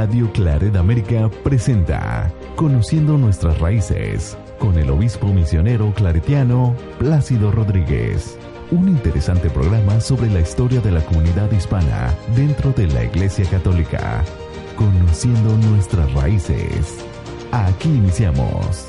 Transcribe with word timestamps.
Radio 0.00 0.32
Claret 0.32 0.74
América 0.76 1.30
presenta 1.44 2.32
Conociendo 2.56 3.18
nuestras 3.18 3.58
raíces 3.58 4.34
con 4.58 4.78
el 4.78 4.88
obispo 4.88 5.26
misionero 5.26 5.92
claretiano 5.94 6.74
Plácido 6.98 7.52
Rodríguez. 7.52 8.38
Un 8.70 8.88
interesante 8.88 9.50
programa 9.50 10.00
sobre 10.00 10.30
la 10.30 10.40
historia 10.40 10.80
de 10.80 10.92
la 10.92 11.04
comunidad 11.04 11.52
hispana 11.52 12.14
dentro 12.34 12.72
de 12.72 12.86
la 12.86 13.04
Iglesia 13.04 13.44
Católica. 13.50 14.24
Conociendo 14.74 15.54
nuestras 15.68 16.10
raíces. 16.14 17.04
Aquí 17.52 17.90
iniciamos. 17.90 18.86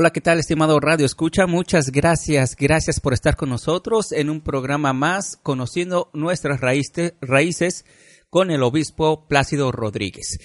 Hola, 0.00 0.12
¿qué 0.12 0.20
tal, 0.20 0.38
estimado 0.38 0.78
Radio 0.78 1.04
Escucha? 1.04 1.48
Muchas 1.48 1.90
gracias, 1.90 2.54
gracias 2.54 3.00
por 3.00 3.14
estar 3.14 3.34
con 3.34 3.48
nosotros 3.48 4.12
en 4.12 4.30
un 4.30 4.40
programa 4.42 4.92
más 4.92 5.36
conociendo 5.42 6.08
nuestras 6.12 6.60
raíces, 6.60 7.84
con 8.30 8.52
el 8.52 8.62
obispo 8.62 9.26
Plácido 9.26 9.72
Rodríguez. 9.72 10.38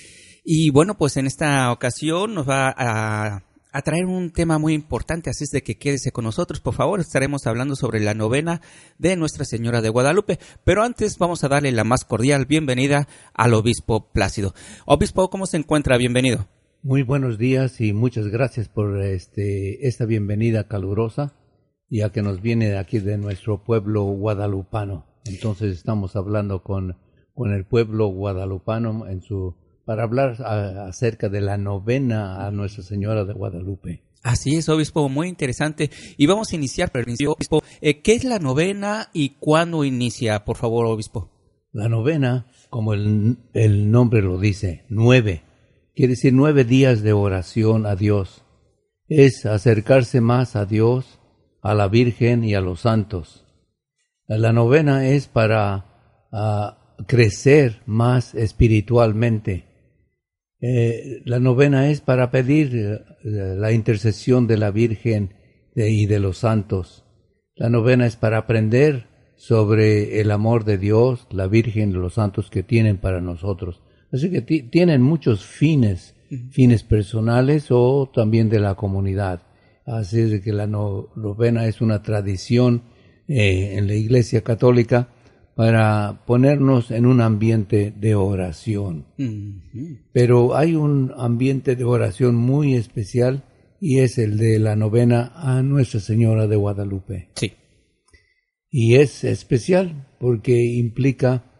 Y 0.44 0.72
bueno, 0.72 0.98
pues 0.98 1.18
en 1.18 1.28
esta 1.28 1.72
ocasión 1.72 2.34
nos 2.34 2.50
va 2.50 2.74
a, 2.76 3.44
traer 3.84 4.06
un 4.06 4.32
tema 4.32 4.58
muy 4.58 4.74
importante, 4.74 5.30
así 5.30 5.44
es 5.44 5.52
de 5.52 5.62
que 5.62 5.78
quédese 5.78 6.12
con 6.12 6.24
nosotros, 6.24 6.60
por 6.60 6.74
favor. 6.74 7.00
Estaremos 7.00 7.46
hablando 7.46 7.76
sobre 7.76 8.00
la 8.00 8.16
novena 8.16 8.60
de 8.98 9.16
Nuestra 9.18 9.46
Señora 9.46 9.82
de 9.82 9.90
Guadalupe, 9.90 10.40
pero 10.64 10.82
antes 10.82 11.20
vamos 11.20 11.44
a 11.44 11.48
darle 11.48 11.72
la 11.72 11.84
más 11.84 12.06
cordial 12.06 12.48
bienvenida 12.48 13.08
al 13.36 13.54
obispo 13.54 14.12
Plácido. 14.14 14.56
Obispo, 14.88 15.30
¿cómo 15.30 15.46
se 15.46 15.58
encuentra? 15.58 16.00
Bienvenido. 16.00 16.48
Muy 16.86 17.02
buenos 17.02 17.38
días 17.38 17.80
y 17.80 17.94
muchas 17.94 18.28
gracias 18.28 18.68
por 18.68 19.02
este, 19.02 19.88
esta 19.88 20.04
bienvenida 20.04 20.68
calurosa, 20.68 21.34
ya 21.90 22.12
que 22.12 22.22
nos 22.22 22.42
viene 22.42 22.68
de 22.68 22.78
aquí 22.78 23.00
de 23.00 23.18
nuestro 23.18 23.64
pueblo 23.64 24.04
guadalupano. 24.04 25.06
Entonces 25.24 25.78
estamos 25.78 26.18
hablando 26.18 26.62
con, 26.62 26.98
con 27.34 27.54
el 27.54 27.66
pueblo 27.66 28.08
guadalupano 28.08 29.08
en 29.08 29.22
su, 29.22 29.56
para 29.86 30.04
hablar 30.04 30.42
acerca 30.42 31.30
de 31.30 31.40
la 31.40 31.58
novena 31.58 32.46
a 32.46 32.52
Nuestra 32.52 32.84
Señora 32.84 33.24
de 33.24 33.32
Guadalupe. 33.32 34.04
Así 34.22 34.58
es, 34.58 34.68
obispo, 34.68 35.08
muy 35.08 35.30
interesante. 35.30 35.90
Y 36.18 36.26
vamos 36.26 36.52
a 36.52 36.58
iniciar, 36.58 36.92
pero 36.92 37.06
obispo, 37.30 37.64
eh, 37.80 38.02
¿qué 38.02 38.14
es 38.14 38.26
la 38.26 38.40
novena 38.40 39.10
y 39.14 39.38
cuándo 39.40 39.86
inicia, 39.86 40.44
por 40.44 40.58
favor, 40.58 40.86
obispo? 40.86 41.32
La 41.72 41.88
novena, 41.88 42.48
como 42.70 42.94
el, 42.94 43.38
el 43.54 43.90
nombre 43.90 44.22
lo 44.22 44.38
dice, 44.38 44.84
nueve 44.90 45.44
quiere 45.96 46.12
decir 46.12 46.34
nueve 46.34 46.64
días 46.64 47.02
de 47.02 47.14
oración 47.14 47.86
a 47.86 47.96
Dios. 47.96 48.44
Es 49.08 49.46
acercarse 49.46 50.22
más 50.22 50.56
a 50.56 50.66
Dios, 50.66 51.20
a 51.62 51.74
la 51.74 51.88
Virgen 51.88 52.44
y 52.44 52.56
a 52.56 52.62
los 52.62 52.82
santos. 52.82 53.46
La 54.28 54.54
novena 54.54 55.08
es 55.08 55.28
para 55.28 56.28
ah, 56.32 56.96
crecer 57.08 57.82
más 57.86 58.34
espiritualmente. 58.36 59.66
Eh, 60.62 61.22
la 61.26 61.40
novena 61.40 61.90
es 61.90 62.02
para 62.02 62.32
pedir 62.32 62.74
eh, 62.76 63.02
la 63.24 63.72
intercesión 63.74 64.48
de 64.48 64.58
la 64.58 64.72
Virgen 64.72 65.36
y 65.76 66.06
de 66.06 66.20
los 66.20 66.38
santos. 66.38 67.04
La 67.56 67.70
novena 67.70 68.06
es 68.06 68.16
para 68.16 68.38
aprender 68.38 69.08
sobre 69.36 70.22
el 70.22 70.32
amor 70.32 70.64
de 70.64 70.78
Dios, 70.78 71.28
la 71.32 71.48
Virgen 71.48 71.90
y 71.90 71.94
los 71.94 72.14
santos 72.14 72.50
que 72.50 72.64
tienen 72.64 72.98
para 72.98 73.22
nosotros. 73.22 73.82
Así 74.14 74.30
que 74.30 74.42
tienen 74.42 75.02
muchos 75.02 75.44
fines, 75.44 76.16
fines 76.52 76.84
personales 76.84 77.68
o 77.72 78.12
también 78.14 78.48
de 78.48 78.60
la 78.60 78.76
comunidad. 78.76 79.42
Así 79.88 80.20
es 80.20 80.42
que 80.42 80.54
la 80.54 80.68
novena 80.68 81.66
es 81.66 81.82
una 81.82 82.04
tradición 82.04 82.84
eh, 83.28 83.74
en 83.76 83.88
la 83.88 83.96
Iglesia 83.96 84.42
Católica 84.42 85.10
para 85.56 86.24
ponernos 86.28 86.92
en 86.92 87.08
un 87.08 87.22
ambiente 87.22 87.92
de 87.96 88.14
oración. 88.14 89.08
Pero 90.12 90.56
hay 90.56 90.76
un 90.76 91.12
ambiente 91.18 91.76
de 91.76 91.84
oración 91.84 92.36
muy 92.36 92.76
especial 92.76 93.44
y 93.80 94.00
es 94.00 94.20
el 94.20 94.38
de 94.38 94.60
la 94.60 94.76
novena 94.76 95.32
a 95.36 95.64
Nuestra 95.64 96.00
Señora 96.00 96.46
de 96.46 96.56
Guadalupe. 96.56 97.30
Sí. 97.36 97.54
Y 98.70 98.96
es 98.96 99.24
especial 99.24 100.08
porque 100.20 100.64
implica 100.64 101.53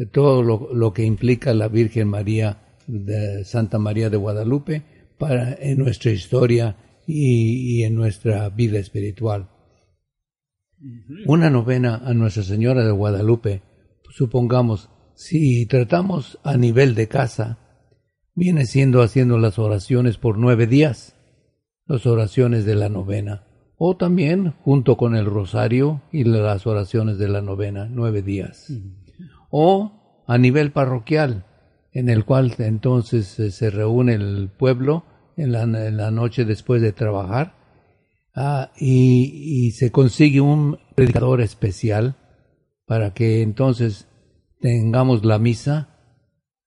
de 0.00 0.06
todo 0.06 0.42
lo, 0.42 0.92
que 0.94 1.04
implica 1.04 1.52
la 1.52 1.68
Virgen 1.68 2.08
María 2.08 2.62
de 2.86 3.44
Santa 3.44 3.78
María 3.78 4.08
de 4.08 4.16
Guadalupe 4.16 4.82
para 5.18 5.52
en 5.52 5.76
nuestra 5.76 6.10
historia 6.10 6.74
y, 7.06 7.82
en 7.82 7.96
nuestra 7.96 8.48
vida 8.48 8.78
espiritual. 8.78 9.50
Una 11.26 11.50
novena 11.50 11.96
a 11.96 12.14
Nuestra 12.14 12.44
Señora 12.44 12.82
de 12.82 12.92
Guadalupe, 12.92 13.60
supongamos, 14.08 14.88
si 15.14 15.66
tratamos 15.66 16.38
a 16.44 16.56
nivel 16.56 16.94
de 16.94 17.06
casa, 17.06 17.58
viene 18.34 18.64
siendo 18.64 19.02
haciendo 19.02 19.38
las 19.38 19.58
oraciones 19.58 20.16
por 20.16 20.38
nueve 20.38 20.66
días, 20.66 21.14
las 21.84 22.06
oraciones 22.06 22.64
de 22.64 22.74
la 22.74 22.88
novena, 22.88 23.44
o 23.76 23.98
también 23.98 24.52
junto 24.62 24.96
con 24.96 25.14
el 25.14 25.26
rosario 25.26 26.00
y 26.10 26.24
las 26.24 26.66
oraciones 26.66 27.18
de 27.18 27.28
la 27.28 27.42
novena, 27.42 27.86
nueve 27.90 28.22
días 28.22 28.72
o 29.50 30.22
a 30.26 30.38
nivel 30.38 30.72
parroquial, 30.72 31.44
en 31.92 32.08
el 32.08 32.24
cual 32.24 32.54
entonces 32.58 33.38
eh, 33.40 33.50
se 33.50 33.70
reúne 33.70 34.14
el 34.14 34.48
pueblo 34.48 35.04
en 35.36 35.52
la, 35.52 36.10
noche 36.10 36.44
después 36.44 36.82
de 36.82 36.92
trabajar 36.92 37.54
ah, 38.34 38.72
y, 38.78 39.72
se 39.72 39.90
consigue 39.90 40.40
un 40.40 40.78
predicador 40.94 41.40
especial 41.40 42.16
para 42.86 43.14
que 43.14 43.42
entonces 43.42 44.06
tengamos 44.60 45.24
la 45.24 45.38
misa, 45.38 45.96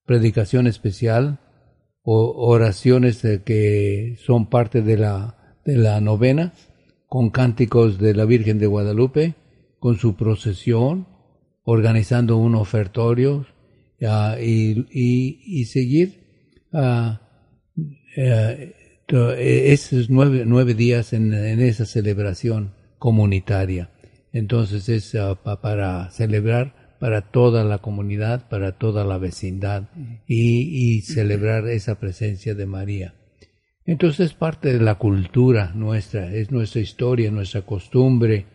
predicación 0.05 0.67
especial 0.67 1.39
o 2.01 2.47
oraciones 2.47 3.21
que 3.45 4.17
son 4.25 4.49
parte 4.49 4.81
de 4.81 4.97
la, 4.97 5.59
de 5.65 5.77
la 5.77 6.01
novena, 6.01 6.53
con 7.07 7.29
cánticos 7.29 7.99
de 7.99 8.15
la 8.15 8.25
Virgen 8.25 8.57
de 8.57 8.67
Guadalupe, 8.67 9.35
con 9.79 9.97
su 9.97 10.15
procesión, 10.15 11.07
organizando 11.63 12.37
un 12.37 12.55
ofertorio 12.55 13.45
y, 14.39 15.65
seguir 15.65 16.23
uh, 16.71 17.17
esos 19.37 20.09
nueve, 20.09 20.43
nueve 20.45 20.73
días 20.73 21.13
en, 21.13 21.33
esa 21.33 21.85
celebración 21.85 22.73
comunitaria. 22.97 23.89
Entonces 24.31 24.89
es 24.89 25.15
ah, 25.15 25.35
para 25.43 26.09
celebrar 26.11 26.83
para 26.99 27.21
toda 27.21 27.65
la 27.65 27.79
comunidad, 27.79 28.47
para 28.47 28.77
toda 28.77 29.03
la 29.03 29.17
vecindad 29.17 29.89
y, 30.25 31.01
celebrar 31.01 31.67
esa 31.67 31.99
presencia 31.99 32.55
de 32.55 32.65
María. 32.65 33.13
Entonces 33.85 34.27
es 34.27 34.33
parte 34.33 34.71
de 34.71 34.79
la 34.79 34.95
cultura 34.95 35.73
nuestra, 35.75 36.33
es 36.33 36.49
nuestra 36.49 36.79
historia, 36.79 37.29
nuestra 37.29 37.63
costumbre 37.63 38.45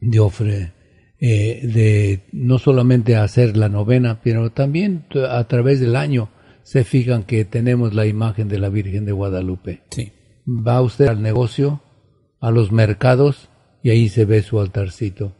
de 0.00 0.20
ofrecer 0.20 0.77
eh, 1.20 1.60
de 1.62 2.20
no 2.32 2.58
solamente 2.58 3.16
hacer 3.16 3.56
la 3.56 3.68
novena, 3.68 4.20
pero 4.22 4.50
también 4.50 5.04
a 5.28 5.44
través 5.44 5.80
del 5.80 5.96
año 5.96 6.30
se 6.62 6.84
fijan 6.84 7.24
que 7.24 7.44
tenemos 7.44 7.94
la 7.94 8.06
imagen 8.06 8.48
de 8.48 8.58
la 8.58 8.68
Virgen 8.68 9.04
de 9.04 9.12
Guadalupe. 9.12 9.82
Sí. 9.90 10.12
Va 10.46 10.80
usted 10.80 11.06
al 11.08 11.22
negocio, 11.22 11.82
a 12.40 12.50
los 12.50 12.72
mercados, 12.72 13.48
y 13.82 13.90
ahí 13.90 14.08
se 14.08 14.24
ve 14.24 14.42
su 14.42 14.60
altarcito. 14.60 15.34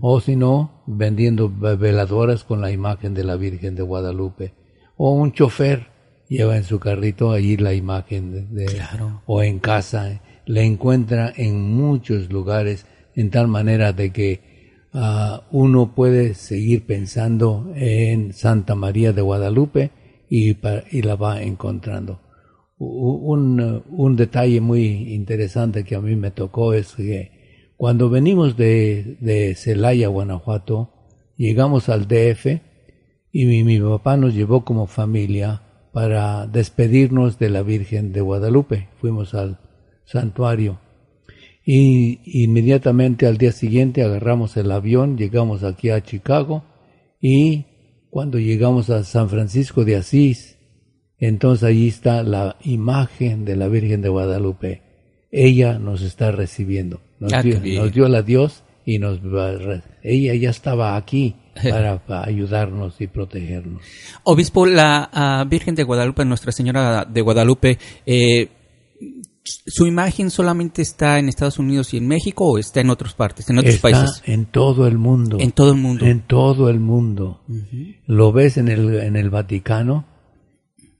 O 0.00 0.20
si 0.20 0.36
no, 0.36 0.82
vendiendo 0.86 1.50
veladoras 1.50 2.44
con 2.44 2.60
la 2.60 2.70
imagen 2.70 3.14
de 3.14 3.24
la 3.24 3.36
Virgen 3.36 3.74
de 3.74 3.82
Guadalupe. 3.82 4.54
O 4.96 5.12
un 5.12 5.32
chofer 5.32 5.88
lleva 6.28 6.56
en 6.56 6.64
su 6.64 6.78
carrito 6.78 7.32
allí 7.32 7.56
la 7.56 7.74
imagen 7.74 8.54
de, 8.54 8.66
o 9.26 9.42
en 9.42 9.58
casa 9.58 10.22
le 10.46 10.64
encuentra 10.64 11.32
en 11.36 11.60
muchos 11.60 12.32
lugares 12.32 12.86
en 13.14 13.30
tal 13.30 13.48
manera 13.48 13.92
de 13.92 14.12
que 14.12 14.49
ah, 14.92 15.46
uno 15.50 15.94
puede 15.94 16.34
seguir 16.34 16.86
pensando 16.86 17.72
en 17.74 18.32
Santa 18.32 18.74
María 18.74 19.12
de 19.12 19.22
Guadalupe 19.22 19.90
y, 20.28 20.54
la 21.02 21.16
va 21.16 21.42
encontrando. 21.42 22.20
Un, 22.78 24.16
detalle 24.16 24.60
muy 24.60 25.14
interesante 25.14 25.84
que 25.84 25.96
a 25.96 26.00
mí 26.00 26.16
me 26.16 26.30
tocó 26.30 26.72
es 26.72 26.94
que 26.94 27.72
cuando 27.76 28.08
venimos 28.10 28.56
de, 28.56 29.16
de 29.20 29.54
Celaya, 29.54 30.08
Guanajuato, 30.08 30.90
llegamos 31.36 31.88
al 31.88 32.06
DF 32.06 32.60
y 33.32 33.46
mi, 33.46 33.64
mi 33.64 33.80
papá 33.80 34.16
nos 34.16 34.34
llevó 34.34 34.64
como 34.64 34.86
familia 34.86 35.62
para 35.92 36.46
despedirnos 36.46 37.38
de 37.38 37.50
la 37.50 37.62
Virgen 37.62 38.12
de 38.12 38.20
Guadalupe. 38.20 38.88
Fuimos 39.00 39.34
al 39.34 39.58
santuario 40.04 40.78
y 41.72 42.18
inmediatamente 42.24 43.28
al 43.28 43.38
día 43.38 43.52
siguiente 43.52 44.02
agarramos 44.02 44.56
el 44.56 44.72
avión, 44.72 45.16
llegamos 45.16 45.62
aquí 45.62 45.90
a 45.90 46.02
Chicago 46.02 46.64
y 47.20 47.64
cuando 48.10 48.40
llegamos 48.40 48.90
a 48.90 49.04
San 49.04 49.28
Francisco 49.28 49.84
de 49.84 49.94
Asís, 49.94 50.58
entonces 51.16 51.62
allí 51.62 51.86
está 51.86 52.24
la 52.24 52.56
imagen 52.64 53.44
de 53.44 53.54
la 53.54 53.68
Virgen 53.68 54.02
de 54.02 54.08
Guadalupe. 54.08 54.82
Ella 55.30 55.78
nos 55.78 56.02
está 56.02 56.32
recibiendo. 56.32 57.02
Nos, 57.20 57.32
Ah, 57.32 57.40
dio, 57.40 57.60
nos 57.60 57.92
dio 57.92 58.08
la 58.08 58.22
Dios 58.22 58.64
y 58.84 58.98
nos 58.98 59.20
ella 60.02 60.34
ya 60.34 60.50
estaba 60.50 60.96
aquí 60.96 61.36
para, 61.62 62.04
para 62.04 62.26
ayudarnos 62.26 63.00
y 63.00 63.06
protegernos. 63.06 63.80
Obispo, 64.24 64.66
la 64.66 65.08
ah, 65.12 65.44
Virgen 65.48 65.76
de 65.76 65.84
Guadalupe, 65.84 66.24
Nuestra 66.24 66.50
Señora 66.50 67.04
de 67.04 67.20
Guadalupe, 67.20 67.78
eh, 68.06 68.48
¿su 69.44 69.86
imagen 69.86 70.30
solamente 70.30 70.82
está 70.82 71.18
en 71.18 71.28
Estados 71.28 71.58
Unidos 71.58 71.92
y 71.94 71.96
en 71.96 72.06
México 72.06 72.44
o 72.46 72.58
está 72.58 72.80
en 72.80 72.90
otras 72.90 73.14
partes, 73.14 73.48
en 73.50 73.58
otros 73.58 73.74
está 73.74 73.90
países? 73.90 74.22
en 74.26 74.46
todo 74.46 74.86
el 74.86 74.98
mundo. 74.98 75.38
En 75.40 75.52
todo 75.52 75.70
el 75.72 75.78
mundo. 75.78 76.04
En 76.06 76.20
todo 76.26 76.68
el 76.68 76.80
mundo. 76.80 77.42
Lo 78.06 78.32
ves 78.32 78.56
en 78.58 78.68
el, 78.68 78.94
en 79.00 79.16
el 79.16 79.30
Vaticano, 79.30 80.06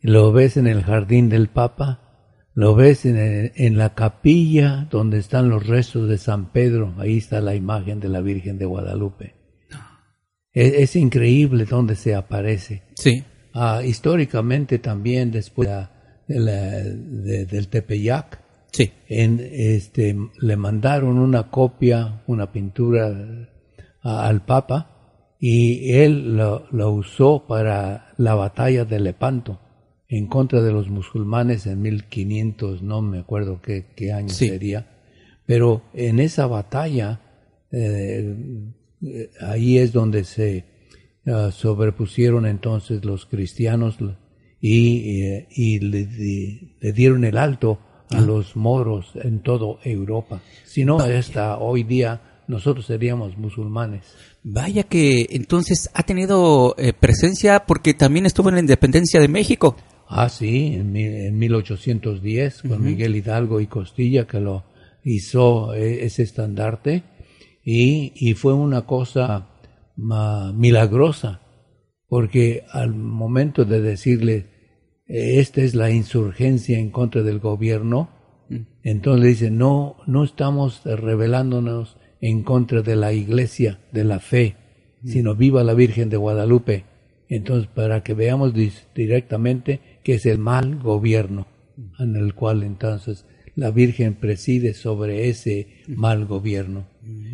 lo 0.01 0.33
ves 0.33 0.57
en 0.57 0.67
el 0.67 0.83
jardín 0.83 1.29
del 1.29 1.49
Papa, 1.49 2.07
lo 2.55 2.75
ves 2.75 3.05
en, 3.07 3.17
el- 3.17 3.53
en 3.55 3.77
la 3.79 3.95
capilla 3.95 4.89
donde 4.91 5.19
están 5.19 5.49
los 5.49 5.67
restos 5.67 6.09
de 6.09 6.19
San 6.19 6.51
Pedro, 6.53 6.95
ahí 6.99 7.19
está 7.19 7.41
la 7.41 7.55
imagen 7.55 8.01
de 8.01 8.09
la 8.09 8.21
Virgen 8.21 8.59
de 8.59 8.65
Guadalupe. 8.67 9.35
Es, 10.53 10.73
es 10.75 10.97
increíble 10.97 11.65
donde 11.65 11.95
se 11.95 12.15
aparece. 12.15 12.83
Sí. 12.97 13.23
Ah, 13.55 13.83
históricamente 13.85 14.79
también 14.79 15.31
después 15.31 15.69
de 15.69 15.75
la- 15.75 15.93
de 16.31 16.39
la- 16.39 16.79
de- 16.85 17.45
del 17.47 17.67
Tepeyac, 17.69 18.41
Sí. 18.73 18.91
en, 19.09 19.41
este, 19.43 20.17
le 20.41 20.57
mandaron 20.57 21.19
una 21.19 21.51
copia, 21.51 22.23
una 22.29 22.53
pintura 22.53 23.49
a- 24.03 24.27
al 24.29 24.45
Papa 24.45 25.35
y 25.41 25.91
él 25.93 26.37
lo, 26.37 26.67
lo 26.71 26.93
usó 26.93 27.47
para 27.49 28.13
la 28.17 28.35
batalla 28.35 28.85
de 28.85 29.01
Lepanto 29.01 29.59
en 30.09 30.27
contra 30.29 30.63
de 30.63 30.73
los 30.73 30.89
musulmanes 30.89 31.67
en 31.67 31.83
1500, 31.83 32.83
no 32.83 33.03
me 33.03 33.19
acuerdo 33.19 33.61
qué, 33.61 33.87
qué 33.97 34.13
año 34.13 34.29
Sí. 34.29 34.49
sería, 34.49 34.87
pero 35.47 35.83
en 35.93 36.21
esa 36.21 36.47
batalla 36.47 37.21
eh, 37.73 38.37
eh, 39.03 39.31
ahí 39.41 39.79
es 39.79 39.93
donde 39.93 40.23
se 40.25 40.65
ah, 41.27 41.51
sobrepusieron 41.53 42.47
entonces 42.47 43.05
los 43.05 43.27
cristianos 43.27 43.99
y, 44.61 45.23
eh, 45.23 45.49
y 45.51 45.79
le, 45.81 46.07
le 46.81 46.93
dieron 46.93 47.25
el 47.25 47.37
alto 47.39 47.79
a 48.11 48.21
los 48.21 48.57
moros 48.57 49.13
en 49.15 49.41
toda 49.41 49.79
Europa. 49.85 50.41
Si 50.65 50.85
no, 50.85 50.99
hasta 50.99 51.59
hoy 51.59 51.85
día 51.85 52.43
nosotros 52.49 52.87
seríamos 52.87 53.39
musulmanes. 53.39 54.03
Vaya 54.43 54.83
que 54.83 55.27
entonces 55.31 55.89
ha 55.95 56.03
tenido 56.03 56.75
eh, 56.79 56.93
presencia 56.93 57.61
porque 57.67 57.95
también 57.95 58.27
estuvo 58.27 58.49
en 58.49 58.57
la 58.57 58.61
independencia 58.61 59.21
de 59.21 59.29
México. 59.29 59.77
Ah, 60.09 60.29
sí, 60.29 60.75
en, 60.75 60.97
en 60.97 61.39
1810, 61.39 62.63
con 62.63 62.83
Miguel 62.83 63.15
Hidalgo 63.15 63.61
y 63.61 63.69
Costilla, 63.69 64.27
que 64.27 64.41
lo 64.41 64.65
hizo 65.05 65.73
eh, 65.75 66.05
ese 66.05 66.25
estandarte, 66.25 67.05
y, 67.65 68.13
y 68.17 68.35
fue 68.35 68.53
una 68.53 68.87
cosa 68.87 69.47
ma- 69.97 70.53
milagrosa, 70.53 71.43
porque 72.09 72.65
al 72.73 72.93
momento 72.93 73.65
de 73.65 73.81
decirle, 73.81 74.47
esta 75.11 75.63
es 75.63 75.75
la 75.75 75.91
insurgencia 75.91 76.79
en 76.79 76.91
contra 76.91 77.23
del 77.23 77.41
gobierno, 77.41 78.11
entonces 78.83 79.23
le 79.23 79.29
dice, 79.29 79.51
no, 79.51 79.97
no 80.07 80.25
estamos 80.25 80.83
rebelándonos 80.85 81.97
en 82.21 82.43
contra 82.43 82.83
de 82.83 82.97
la 82.97 83.13
iglesia, 83.13 83.81
de 83.93 84.05
la 84.05 84.21
fe, 84.21 84.57
sino 85.05 85.35
viva 85.35 85.65
la 85.65 85.75
Virgen 85.75 86.11
de 86.11 86.17
Guadalupe. 86.17 86.85
Entonces, 87.29 87.69
para 87.73 88.03
que 88.03 88.15
veamos 88.15 88.53
directamente 88.95 89.81
que 90.03 90.15
es 90.15 90.27
el 90.27 90.39
mal 90.39 90.79
gobierno, 90.81 91.47
en 91.99 92.17
el 92.17 92.35
cual 92.35 92.63
entonces 92.63 93.25
la 93.57 93.71
Virgen 93.71 94.15
preside 94.15 94.75
sobre 94.75 95.29
ese 95.29 95.83
mal 95.89 96.27
gobierno. 96.27 96.87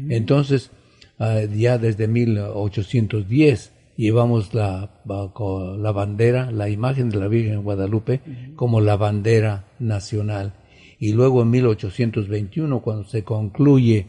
Entonces, 0.09 0.71
ah, 1.19 1.43
ya 1.43 1.79
desde 1.79 2.09
1810 2.09 3.73
llevamos 3.97 4.55
la, 4.55 5.03
la 5.79 5.93
bandera, 5.93 6.51
la 6.51 6.69
imagen 6.69 7.11
de 7.11 7.19
la 7.19 7.29
Virgen 7.29 7.53
de 7.53 7.63
Guadalupe 7.63 8.21
como 8.57 8.81
la 8.81 8.97
bandera 8.97 9.67
nacional. 9.79 10.55
Y 10.99 11.13
luego 11.13 11.43
en 11.43 11.51
1821, 11.51 12.81
cuando 12.83 13.05
se 13.09 13.23
concluye, 13.25 14.07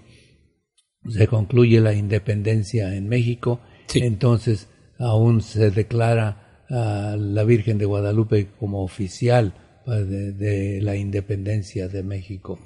se 1.10 1.28
concluye 1.28 1.80
la 1.82 1.94
independencia 1.94 2.96
en 2.96 3.08
México, 3.08 3.60
Sí. 3.88 4.00
entonces 4.00 4.70
aún 5.00 5.42
se 5.42 5.72
declara 5.72 6.66
a 6.70 7.16
la 7.18 7.44
Virgen 7.46 7.78
de 7.78 7.86
Guadalupe 7.86 8.48
como 8.60 8.84
oficial 8.84 9.54
de, 9.86 10.34
de 10.34 10.82
la 10.82 10.98
independencia 10.98 11.88
de 11.88 12.04
México. 12.04 12.60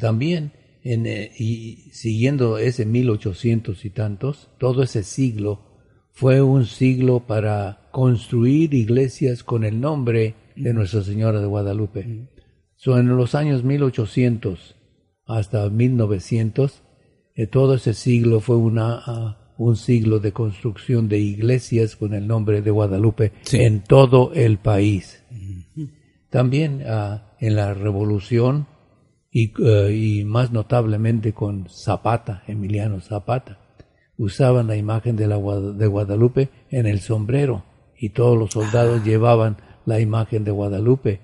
También, 0.00 0.52
en, 0.82 1.06
eh, 1.06 1.30
y 1.38 1.90
siguiendo 1.92 2.58
ese 2.58 2.84
1800 2.86 3.84
y 3.84 3.90
tantos, 3.90 4.50
todo 4.58 4.82
ese 4.82 5.04
siglo 5.04 5.73
fue 6.14 6.40
un 6.40 6.64
siglo 6.64 7.20
para 7.26 7.88
construir 7.90 8.72
iglesias 8.72 9.42
con 9.42 9.64
el 9.64 9.80
nombre 9.80 10.34
de 10.54 10.72
Nuestra 10.72 11.02
Señora 11.02 11.40
de 11.40 11.46
Guadalupe. 11.46 12.28
So, 12.76 12.96
en 12.98 13.08
los 13.16 13.34
años 13.34 13.64
1800 13.64 14.76
hasta 15.26 15.68
1900, 15.68 16.82
eh, 17.34 17.46
todo 17.48 17.74
ese 17.74 17.94
siglo 17.94 18.38
fue 18.40 18.56
una, 18.56 19.02
ah, 19.04 19.54
un 19.58 19.74
siglo 19.76 20.20
de 20.20 20.30
construcción 20.32 21.08
de 21.08 21.18
iglesias 21.18 21.96
con 21.96 22.14
el 22.14 22.28
nombre 22.28 22.62
de 22.62 22.70
Guadalupe 22.70 23.32
Sí. 23.42 23.58
en 23.58 23.82
todo 23.82 24.32
el 24.34 24.58
país. 24.58 25.24
También 26.30 26.82
ah, 26.86 27.34
en 27.40 27.56
la 27.56 27.74
revolución 27.74 28.66
y, 29.32 29.52
eh, 29.64 29.92
y 29.92 30.24
más 30.24 30.52
notablemente 30.52 31.32
con 31.32 31.68
Zapata, 31.68 32.44
Emiliano 32.46 33.00
Zapata, 33.00 33.58
usaban 34.18 34.66
la 34.66 34.76
imagen 34.76 35.16
de, 35.16 35.26
la, 35.26 35.36
de 35.38 35.86
Guadalupe 35.86 36.50
en 36.70 36.86
el 36.86 37.00
sombrero 37.00 37.64
y 37.98 38.10
todos 38.10 38.38
los 38.38 38.50
soldados 38.52 39.04
llevaban 39.04 39.56
la 39.86 40.00
imagen 40.00 40.44
de 40.44 40.50
Guadalupe. 40.50 41.20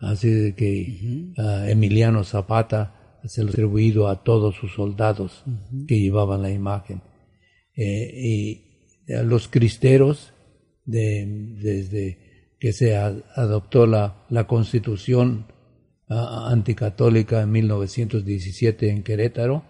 Así 0.00 0.28
de 0.30 0.54
que 0.54 1.32
ah, 1.38 1.66
Emiliano 1.68 2.24
Zapata 2.24 3.18
se 3.24 3.42
lo 3.42 3.48
ha 3.48 3.50
atribuido 3.52 4.08
a 4.08 4.24
todos 4.24 4.56
sus 4.56 4.74
soldados 4.74 5.44
que 5.86 6.00
llevaban 6.00 6.42
la 6.42 6.50
imagen. 6.50 7.02
Eh, 7.76 8.10
y 9.06 9.12
a 9.12 9.22
los 9.22 9.48
cristeros, 9.48 10.32
de- 10.84 11.24
desde 11.62 12.54
que 12.58 12.72
se 12.72 12.96
a- 12.96 13.14
adoptó 13.36 13.86
la, 13.86 14.24
la 14.28 14.46
constitución 14.48 15.46
ah, 16.08 16.48
anticatólica 16.50 17.42
en 17.42 17.52
1917 17.52 18.90
en 18.90 19.02
Querétaro, 19.04 19.64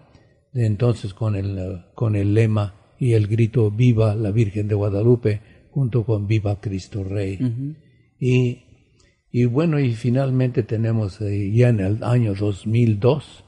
de 0.53 0.65
entonces 0.65 1.13
con 1.13 1.35
el, 1.35 1.83
con 1.95 2.15
el 2.15 2.33
lema 2.33 2.75
y 2.99 3.13
el 3.13 3.27
grito 3.27 3.71
Viva 3.71 4.15
la 4.15 4.31
Virgen 4.31 4.67
de 4.67 4.75
Guadalupe, 4.75 5.41
junto 5.71 6.05
con 6.05 6.27
Viva 6.27 6.61
Cristo 6.61 7.03
Rey. 7.03 7.75
y, 8.19 8.63
y 9.31 9.45
bueno, 9.45 9.79
y 9.79 9.93
finalmente 9.93 10.63
tenemos 10.63 11.19
eh, 11.21 11.51
ya 11.51 11.69
en 11.69 11.79
el 11.79 12.03
año 12.03 12.33
2002, 12.35 13.43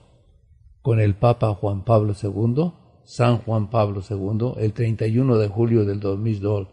con 0.81 0.99
el 0.99 1.15
Papa 1.15 1.53
Juan 1.53 1.85
Pablo 1.85 2.13
II, 2.21 2.71
San 3.03 3.37
Juan 3.37 3.69
Pablo 3.69 4.01
II, 4.07 4.53
el 4.57 4.73
31 4.73 5.37
de 5.37 5.47
julio 5.47 5.85
del 5.85 5.99
2002, 5.99 6.67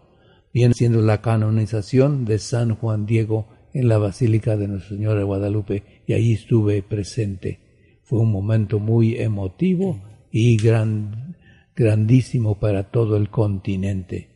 viene 0.52 0.74
siendo 0.74 1.02
la 1.02 1.20
canonización 1.20 2.24
de 2.24 2.38
San 2.38 2.74
Juan 2.74 3.06
Diego 3.06 3.46
en 3.74 3.88
la 3.88 3.98
Basílica 3.98 4.56
de 4.56 4.68
Nuestra 4.68 4.96
Señora 4.96 5.18
de 5.18 5.24
Guadalupe 5.24 5.82
y 6.06 6.12
ahí 6.14 6.32
estuve 6.32 6.82
presente. 6.82 7.60
Fue 8.02 8.18
un 8.18 8.32
momento 8.32 8.78
muy 8.78 9.16
emotivo 9.16 10.00
y 10.32 10.56
gran, 10.56 11.36
grandísimo 11.76 12.58
para 12.58 12.90
todo 12.90 13.16
el 13.16 13.28
continente. 13.30 14.30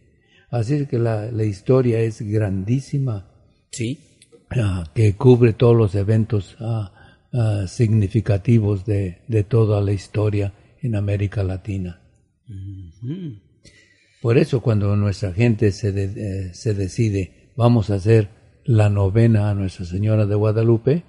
Así 0.51 0.75
es 0.75 0.89
que 0.89 0.99
la, 0.99 1.33
la 1.33 1.45
historia 1.45 1.99
es 2.01 2.23
grandísima 2.23 3.27
Sí. 3.73 3.99
ah, 4.51 4.85
que 4.95 5.15
cubre 5.17 5.53
todos 5.55 5.75
los 5.77 5.95
eventos 5.97 6.57
ah, 6.61 6.93
ah, 7.33 7.65
significativos 7.67 8.85
de, 8.87 9.23
de 9.27 9.43
toda 9.43 9.81
la 9.81 9.93
historia 9.93 10.53
en 10.83 10.95
América 10.95 11.43
Latina. 11.43 12.01
Por 14.23 14.39
eso 14.39 14.61
cuando 14.61 14.95
nuestra 14.97 15.33
gente 15.33 15.73
se, 15.73 15.93
de- 15.93 16.49
eh, 16.49 16.55
se 16.55 16.75
decide, 16.75 17.51
vamos 17.57 17.91
a 17.91 17.95
hacer 17.95 18.29
la 18.65 18.89
novena 18.89 19.51
a 19.51 19.55
Nuestra 19.55 19.85
Señora 19.85 20.27
de 20.27 20.35
Guadalupe, 20.35 21.05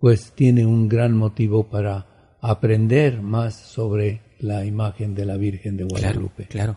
pues 0.00 0.32
tiene 0.34 0.66
un 0.66 0.88
gran 0.88 1.14
motivo 1.16 1.68
para 1.68 2.36
aprender 2.40 3.22
más 3.22 3.54
sobre 3.56 4.20
la 4.40 4.64
imagen 4.64 5.14
de 5.14 5.26
la 5.26 5.36
Virgen 5.36 5.76
de 5.76 5.84
Guadalupe. 5.84 6.46
claro. 6.46 6.76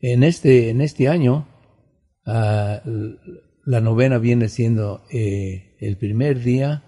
En 0.00 0.22
este, 0.22 0.68
en 0.70 0.82
este 0.82 1.08
año, 1.08 1.48
ah, 2.26 2.82
la 3.64 3.80
novena 3.80 4.18
viene 4.18 4.48
siendo 4.48 5.02
eh, 5.10 5.74
el 5.80 5.96
primer 5.96 6.42
día, 6.42 6.84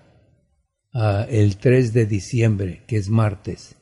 ah, 0.92 1.26
el 1.28 1.56
3 1.56 1.92
de 1.92 2.06
diciembre, 2.06 2.82
que 2.86 2.96
es 2.96 3.08
martes, 3.08 3.76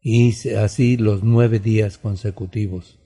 y 0.00 0.32
así 0.56 0.96
los 0.96 1.22
nueve 1.22 1.58
días 1.58 1.98
consecutivos. 1.98 2.98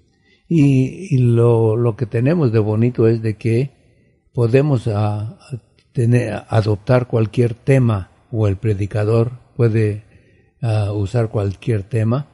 Y, 0.49 1.15
y 1.15 1.19
lo, 1.19 1.77
lo 1.77 1.97
que 1.97 2.07
tenemos 2.07 2.53
de 2.53 2.59
bonito 2.59 3.09
es 3.09 3.23
de 3.23 3.37
que 3.37 3.71
podemos 4.33 4.89
ah, 4.89 5.39
tener, 5.93 6.43
adoptar 6.49 7.07
cualquier 7.07 7.55
tema, 7.55 8.11
o 8.31 8.49
el 8.49 8.57
predicador 8.57 9.39
puede 9.57 10.06
ah, 10.63 10.93
usar 10.93 11.29
cualquier 11.31 11.83
tema, 11.85 12.29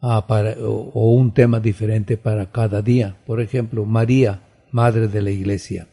para, 0.00 0.52
o, 0.60 0.90
o 0.94 1.12
un 1.12 1.34
tema 1.34 1.58
diferente 1.60 2.16
para 2.16 2.50
cada 2.52 2.82
día. 2.82 3.16
Por 3.26 3.40
ejemplo, 3.40 3.84
María, 3.84 4.42
Madre 4.70 5.08
de 5.08 5.22
la 5.22 5.30
Iglesia. 5.30 5.88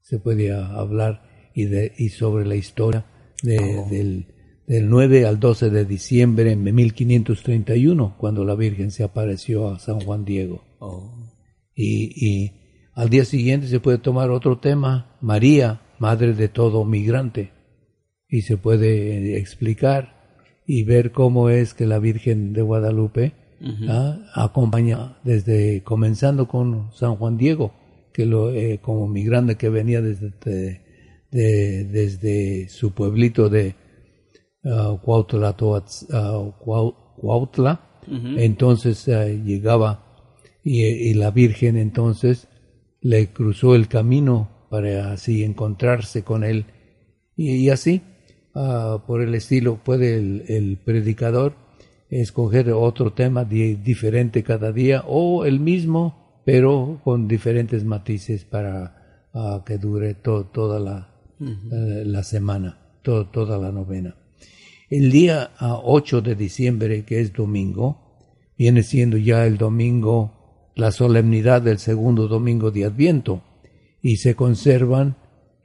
Se 0.00 0.18
puede 0.18 0.52
hablar 0.52 1.50
y, 1.54 1.64
de, 1.64 1.92
y 1.98 2.08
sobre 2.10 2.46
la 2.46 2.54
historia 2.56 3.04
de- 3.42 3.84
del, 3.90 4.26
del 4.66 4.88
9 4.88 5.26
al 5.26 5.40
12 5.40 5.68
de 5.70 5.84
diciembre 5.84 6.56
de 6.56 6.56
1531, 6.56 8.16
cuando 8.18 8.44
la 8.44 8.54
Virgen 8.54 8.90
se 8.90 9.04
apareció 9.04 9.68
a 9.68 9.78
San 9.78 10.00
Juan 10.00 10.24
Diego. 10.24 10.62
Oh. 10.78 11.12
Y, 11.74 12.26
y 12.26 12.52
al 12.94 13.10
día 13.10 13.24
siguiente 13.24 13.66
se 13.66 13.80
puede 13.80 13.98
tomar 13.98 14.30
otro 14.30 14.58
tema, 14.58 15.16
María, 15.20 15.80
Madre 15.98 16.32
de 16.34 16.48
todo 16.48 16.84
migrante. 16.84 17.50
Y 18.28 18.42
se 18.42 18.56
puede 18.56 19.36
explicar 19.38 20.13
y 20.66 20.84
ver 20.84 21.12
cómo 21.12 21.48
es 21.50 21.74
que 21.74 21.86
la 21.86 21.98
Virgen 21.98 22.52
de 22.52 22.62
Guadalupe 22.62 23.32
ah, 23.88 24.18
acompaña 24.34 25.16
desde 25.24 25.82
comenzando 25.82 26.46
con 26.48 26.90
San 26.92 27.16
Juan 27.16 27.36
Diego, 27.36 27.72
que 28.12 28.26
lo 28.26 28.50
eh, 28.52 28.78
como 28.82 29.06
migrante 29.08 29.56
que 29.56 29.68
venía 29.68 30.00
desde 30.02 30.32
de- 30.44 30.80
de- 31.30 31.84
desde 31.84 32.68
su 32.68 32.92
pueblito 32.92 33.48
de 33.48 33.74
ah, 34.64 34.96
Cuautla, 35.02 35.48
ah, 36.12 36.52
Cuau- 36.60 36.94
Cuautla. 37.16 37.80
entonces 38.38 39.08
ah, 39.08 39.26
llegaba 39.26 40.04
y, 40.62 40.84
y 40.84 41.14
la 41.14 41.30
Virgen 41.30 41.76
entonces 41.76 42.48
le 43.00 43.28
cruzó 43.32 43.74
el 43.74 43.88
camino 43.88 44.66
para 44.70 45.12
así 45.12 45.42
encontrarse 45.44 46.22
con 46.22 46.42
él. 46.44 46.66
Y, 47.36 47.52
y 47.56 47.70
así 47.70 48.02
ah, 48.54 49.02
por 49.06 49.22
el 49.22 49.34
estilo 49.34 49.76
puede 49.82 50.16
el, 50.16 50.44
el 50.48 50.76
predicador 50.78 51.54
escoger 52.10 52.70
otro 52.72 53.12
tema 53.12 53.44
di- 53.44 53.74
diferente 53.76 54.42
cada 54.42 54.72
día 54.72 55.04
o 55.06 55.44
el 55.44 55.60
mismo 55.60 56.42
pero 56.44 57.00
con 57.02 57.26
diferentes 57.26 57.84
matices 57.84 58.44
para 58.44 59.28
ah, 59.34 59.62
que 59.66 59.78
dure 59.78 60.14
to- 60.14 60.44
toda 60.46 60.78
la, 60.78 61.08
eh, 61.40 62.02
la 62.04 62.22
semana 62.22 62.78
to- 63.02 63.26
toda 63.28 63.58
la 63.58 63.72
novena. 63.72 64.14
El 64.90 65.10
día 65.10 65.50
ah, 65.58 65.80
8 65.82 66.20
de 66.20 66.34
diciembre 66.34 67.04
que 67.04 67.20
es 67.20 67.32
domingo 67.32 68.18
viene 68.56 68.82
siendo 68.82 69.16
ya 69.16 69.46
el 69.46 69.56
domingo 69.56 70.70
la 70.76 70.92
solemnidad 70.92 71.62
del 71.62 71.78
segundo 71.78 72.28
domingo 72.28 72.70
de 72.70 72.84
Adviento 72.84 73.42
y 74.02 74.16
se 74.18 74.34
conservan 74.34 75.16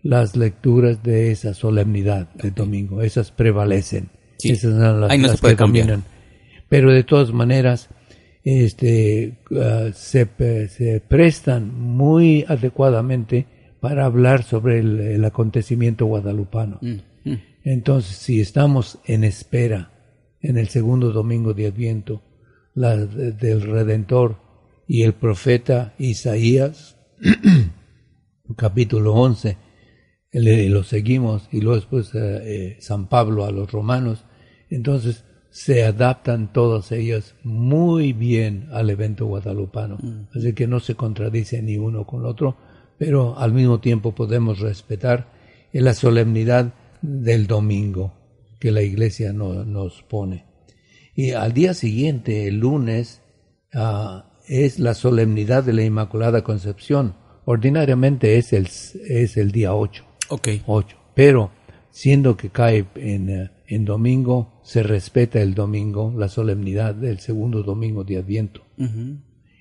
las 0.01 0.35
lecturas 0.35 1.03
de 1.03 1.31
esa 1.31 1.53
solemnidad 1.53 2.29
del 2.35 2.53
domingo, 2.53 3.01
esas 3.01 3.31
prevalecen. 3.31 4.09
Sí. 4.37 4.51
Esas 4.51 4.71
son 4.79 5.01
las, 5.01 5.11
Ahí 5.11 5.17
no 5.17 5.27
se 5.27 5.33
las 5.33 5.41
puede 5.41 5.53
que 5.55 5.57
cambiar. 5.57 5.87
dominan. 5.87 6.05
Pero 6.69 6.91
de 6.93 7.03
todas 7.03 7.33
maneras, 7.33 7.89
este, 8.43 9.39
ah, 9.59 9.89
se, 9.93 10.27
se 10.69 11.01
prestan 11.01 11.73
muy 11.77 12.45
adecuadamente 12.47 13.45
para 13.81 14.05
hablar 14.05 14.43
sobre 14.43 14.79
el, 14.79 14.99
el 14.99 15.25
acontecimiento 15.25 16.05
guadalupano. 16.05 16.79
Mm, 16.81 17.29
mm. 17.29 17.37
Entonces, 17.65 18.15
si 18.15 18.39
estamos 18.39 18.99
en 19.05 19.23
espera 19.23 19.91
en 20.41 20.57
el 20.57 20.69
segundo 20.69 21.11
domingo 21.11 21.53
de 21.53 21.67
Adviento 21.67 22.21
la, 22.73 22.95
de- 22.95 23.33
del 23.33 23.61
Redentor 23.61 24.37
y 24.87 25.03
el 25.03 25.13
profeta 25.13 25.93
Isaías, 25.99 26.97
capítulo 28.55 29.13
11, 29.13 29.47
le- 29.49 29.68
lo 30.31 30.83
seguimos 30.83 31.47
y 31.51 31.61
luego 31.61 31.75
después 31.77 32.13
eh, 32.13 32.19
eh, 32.43 32.77
San 32.79 33.07
Pablo 33.07 33.45
a 33.45 33.51
los 33.51 33.71
romanos, 33.71 34.25
entonces 34.69 35.25
se 35.49 35.83
adaptan 35.83 36.53
todas 36.53 36.91
ellas 36.91 37.35
muy 37.43 38.13
bien 38.13 38.67
al 38.71 38.89
evento 38.91 39.25
guadalupano. 39.25 39.97
Así 40.35 40.53
que 40.53 40.67
no 40.67 40.79
se 40.79 40.95
contradice 40.95 41.61
ni 41.63 41.77
uno 41.77 42.05
con 42.05 42.21
el 42.21 42.27
otro, 42.27 42.55
pero 42.99 43.37
al 43.39 43.53
mismo 43.53 43.79
tiempo 43.79 44.13
podemos 44.13 44.59
respetar 44.59 45.31
la 45.73 45.93
solemnidad 45.93 46.73
del 47.01 47.47
domingo 47.47 48.13
que 48.59 48.71
la 48.71 48.81
iglesia 48.83 49.33
no- 49.33 49.65
nos 49.65 50.03
pone. 50.03 50.45
Y 51.15 51.31
al 51.31 51.53
día 51.53 51.73
siguiente, 51.73 52.47
el 52.47 52.59
lunes, 52.59 53.21
ah, 53.73 54.31
es 54.47 54.79
la 54.79 54.93
solemnidad 54.93 55.63
de 55.63 55.73
la 55.73 55.83
Inmaculada 55.83 56.43
Concepción. 56.43 57.15
Ordinariamente 57.45 58.37
es 58.37 58.53
el, 58.53 58.67
es 58.67 59.37
el 59.37 59.51
día 59.51 59.73
8. 59.73 60.05
Ok. 60.29 60.47
8. 60.65 60.97
Pero 61.15 61.51
siendo 61.91 62.37
que 62.37 62.49
cae 62.49 62.85
en, 62.95 63.29
eh, 63.29 63.51
en 63.67 63.85
domingo, 63.85 64.59
se 64.63 64.83
respeta 64.83 65.41
el 65.41 65.53
domingo, 65.55 66.13
la 66.17 66.27
solemnidad 66.29 66.95
del 66.95 67.19
segundo 67.19 67.63
domingo 67.63 68.03
de 68.03 68.17
Adviento. 68.17 68.61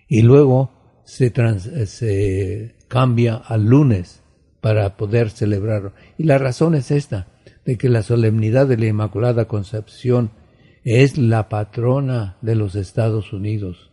Y 0.08 0.22
luego 0.22 0.70
se, 1.04 1.30
trans- 1.30 1.66
eh, 1.66 1.86
se 1.86 2.76
cambia 2.88 3.36
al 3.36 3.64
lunes 3.64 4.22
para 4.60 4.96
poder 4.96 5.30
celebrarlo. 5.30 5.92
Y 6.18 6.24
la 6.24 6.38
razón 6.38 6.74
es 6.74 6.90
esta, 6.90 7.28
de 7.64 7.76
que 7.76 7.88
la 7.88 8.02
solemnidad 8.02 8.66
de 8.66 8.76
la 8.76 8.86
Inmaculada 8.86 9.46
Concepción 9.46 10.30
es 10.84 11.18
la 11.18 11.48
patrona 11.48 12.38
de 12.40 12.54
los 12.54 12.74
Estados 12.76 13.32
Unidos. 13.32 13.90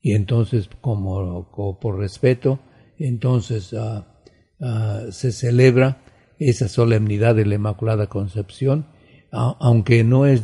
Y 0.00 0.12
entonces, 0.14 0.68
como, 0.80 1.50
como 1.50 1.78
por 1.78 1.98
respeto, 1.98 2.60
entonces 2.98 3.72
ah, 3.74 4.13
ah, 4.60 5.02
se 5.10 5.32
celebra 5.32 6.02
esa 6.38 6.68
solemnidad 6.68 7.34
de 7.34 7.46
la 7.46 7.54
Inmaculada 7.56 8.06
Concepción, 8.08 8.86
a- 9.32 9.56
aunque 9.60 10.04
no 10.04 10.26
es 10.26 10.42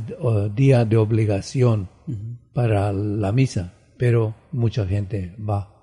día 0.54 0.84
de 0.84 0.96
obligación 0.96 1.88
para 2.52 2.92
la 2.92 3.32
misa, 3.32 3.74
pero 3.96 4.34
mucha 4.52 4.86
gente 4.86 5.34
va. 5.38 5.74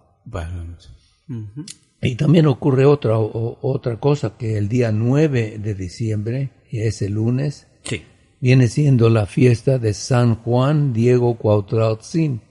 Y 2.02 2.16
también 2.16 2.46
ocurre 2.48 2.86
otra, 2.86 3.18
o- 3.18 3.58
otra 3.62 4.00
cosa, 4.00 4.38
que 4.38 4.58
el 4.58 4.68
día 4.70 4.92
9 4.92 5.58
de 5.60 5.74
diciembre, 5.74 6.52
y 6.70 6.80
es 6.82 7.02
el 7.02 7.14
lunes, 7.14 7.68
Sí. 7.84 8.04
viene 8.40 8.68
siendo 8.68 9.10
la 9.10 9.26
fiesta 9.26 9.80
de 9.80 9.94
San 9.94 10.36
Juan 10.36 10.94
Diego 10.94 11.38
Cuauhtlautzin, 11.38 12.42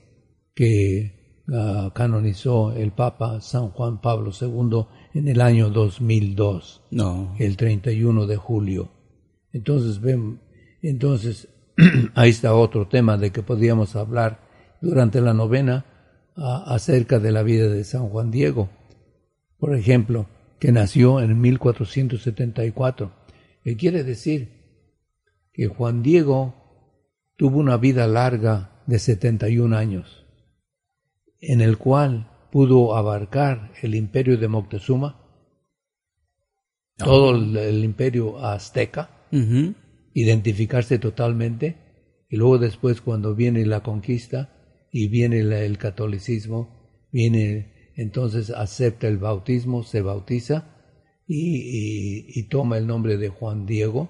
que 0.55 1.15
ah, 1.53 1.93
canonizó 1.95 2.73
el 2.73 2.91
Papa 2.91 3.41
San 3.41 3.69
Juan 3.71 4.01
Pablo 4.01 4.33
II 4.41 4.87
en 5.17 5.29
el 5.29 5.41
año 5.41 5.71
2002, 5.71 6.83
No. 6.91 7.35
el 7.39 7.57
31 7.57 8.27
de 8.27 8.37
julio. 8.37 8.91
Entonces, 9.53 10.01
ven, 10.01 10.41
entonces 10.83 11.49
ahí 12.15 12.31
está 12.31 12.55
otro 12.55 12.87
tema 12.89 13.17
de 13.17 13.31
que 13.31 13.43
podríamos 13.43 13.97
hablar 13.97 14.41
durante 14.83 15.23
la 15.23 15.33
novena 15.33 15.87
ah, 16.37 16.65
acerca 16.67 17.19
de 17.19 17.33
la 17.33 17.43
vida 17.43 17.69
de 17.69 17.85
San 17.85 18.09
Juan 18.09 18.31
Diego. 18.31 18.69
Por 19.59 19.75
ejemplo, 19.75 20.27
que 20.59 20.71
nació 20.71 21.21
en 21.21 21.41
1474, 21.41 23.13
que 23.65 23.77
quiere 23.77 24.05
decir 24.05 24.51
que 25.55 25.67
Juan 25.67 26.03
Diego 26.03 26.55
tuvo 27.37 27.59
una 27.59 27.79
vida 27.79 28.07
larga 28.07 28.83
de 28.87 28.99
71 28.99 29.75
años, 29.75 30.27
en 31.41 31.63
el 31.63 31.79
cual 31.79 32.36
pudo 32.57 32.97
abarcar 32.97 33.71
el 33.83 33.95
imperio 33.95 34.39
de 34.39 34.49
Moctezuma, 34.49 35.21
todo 36.97 37.37
el, 37.37 37.55
el 37.55 37.85
imperio 37.85 38.39
azteca, 38.39 39.11
identificarse 40.15 40.99
totalmente, 40.99 41.77
y 42.31 42.37
luego 42.39 42.57
después 42.57 43.03
cuando 43.03 43.35
viene 43.35 43.67
la 43.67 43.83
conquista 43.83 44.89
y 44.91 45.09
viene 45.09 45.43
la- 45.43 45.61
el 45.65 45.77
catolicismo, 45.77 47.05
viene 47.13 47.93
entonces 47.95 48.49
acepta 48.49 49.07
el 49.07 49.19
bautismo, 49.19 49.83
se 49.83 50.01
bautiza 50.01 50.57
y, 51.27 51.59
y- 51.59 52.27
y 52.41 52.49
toma 52.49 52.79
el 52.79 52.87
nombre 52.87 53.19
de 53.19 53.29
Juan 53.29 53.67
Diego. 53.67 54.09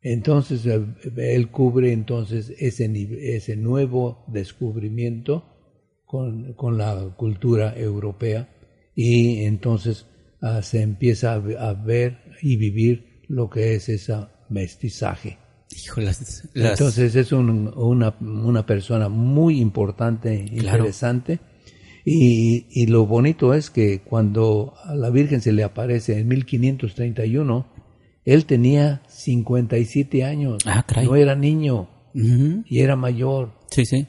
Entonces 0.00 0.64
eh, 0.64 0.82
él 1.18 1.50
cubre 1.50 1.92
entonces 1.92 2.54
ese, 2.58 2.90
ese 3.36 3.56
nuevo 3.56 4.24
descubrimiento 4.28 5.44
con, 6.14 6.52
con, 6.52 6.78
la 6.78 6.94
cultura 7.16 7.76
europea 7.76 8.48
y 8.94 9.42
entonces 9.46 10.06
ah, 10.42 10.62
se 10.62 10.80
empieza 10.80 11.32
a, 11.32 11.74
ver 11.74 12.18
y 12.40 12.56
vivir 12.56 13.24
lo 13.26 13.50
que 13.50 13.74
es 13.74 13.88
ese 13.88 14.14
mestizaje. 14.48 15.38
Entonces 16.54 17.16
es 17.16 17.32
una, 17.32 18.14
una, 18.20 18.64
persona 18.64 19.08
muy 19.08 19.60
importante, 19.60 20.36
interesante. 20.36 21.40
Y, 22.04 22.66
y, 22.70 22.86
lo 22.86 23.06
bonito 23.06 23.52
es 23.52 23.70
que 23.70 24.02
cuando 24.02 24.74
a 24.84 24.94
la 24.94 25.10
Virgen 25.10 25.40
se 25.40 25.52
le 25.52 25.64
aparece 25.64 26.20
en 26.20 26.28
1531, 26.28 27.66
él 28.24 28.44
tenía 28.44 29.02
57 29.08 30.22
años. 30.22 30.58
Ah, 30.64 30.86
no 31.02 31.16
era 31.16 31.34
niño 31.34 31.88
y 32.14 32.78
era 32.78 32.94
mayor. 32.94 33.54
Sí, 33.68 33.84
sí. 33.84 34.06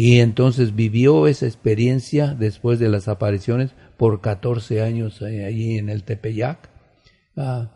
Y 0.00 0.20
entonces 0.20 0.76
vivió 0.76 1.26
esa 1.26 1.46
experiencia 1.46 2.36
después 2.38 2.78
de 2.78 2.88
las 2.88 3.08
apariciones 3.08 3.72
por 3.96 4.20
14 4.20 4.80
años 4.80 5.20
allí 5.22 5.76
en 5.76 5.88
el 5.88 6.04
Tepeyac. 6.04 6.70
Ah, 7.36 7.72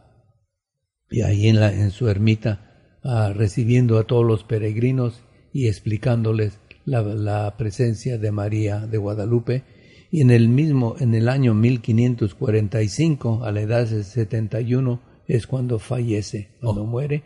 y 1.11 1.23
ahí 1.23 1.49
en, 1.49 1.59
la, 1.59 1.73
en 1.73 1.91
su 1.91 2.09
ermita 2.09 3.01
ah, 3.03 3.33
recibiendo 3.35 3.99
a 3.99 4.05
todos 4.05 4.25
los 4.25 4.45
peregrinos 4.45 5.25
y 5.53 5.67
explicándoles 5.67 6.61
la, 6.85 7.03
la, 7.03 7.57
presencia 7.57 8.19
de 8.19 8.31
María 8.31 8.87
de 8.87 8.99
Guadalupe. 8.99 9.65
Y 10.13 10.21
en 10.21 10.31
el 10.31 10.49
mismo, 10.49 10.95
en 11.01 11.17
el 11.17 11.29
año 11.29 11.55
1545, 11.55 13.45
a 13.45 13.51
la 13.51 13.63
edad 13.63 13.89
de 13.89 14.05
71, 14.05 15.01
es 15.27 15.49
cuando 15.49 15.81
fallece, 15.81 16.51
cuando 16.61 16.85
oh. 16.85 16.87
muere, 16.87 17.25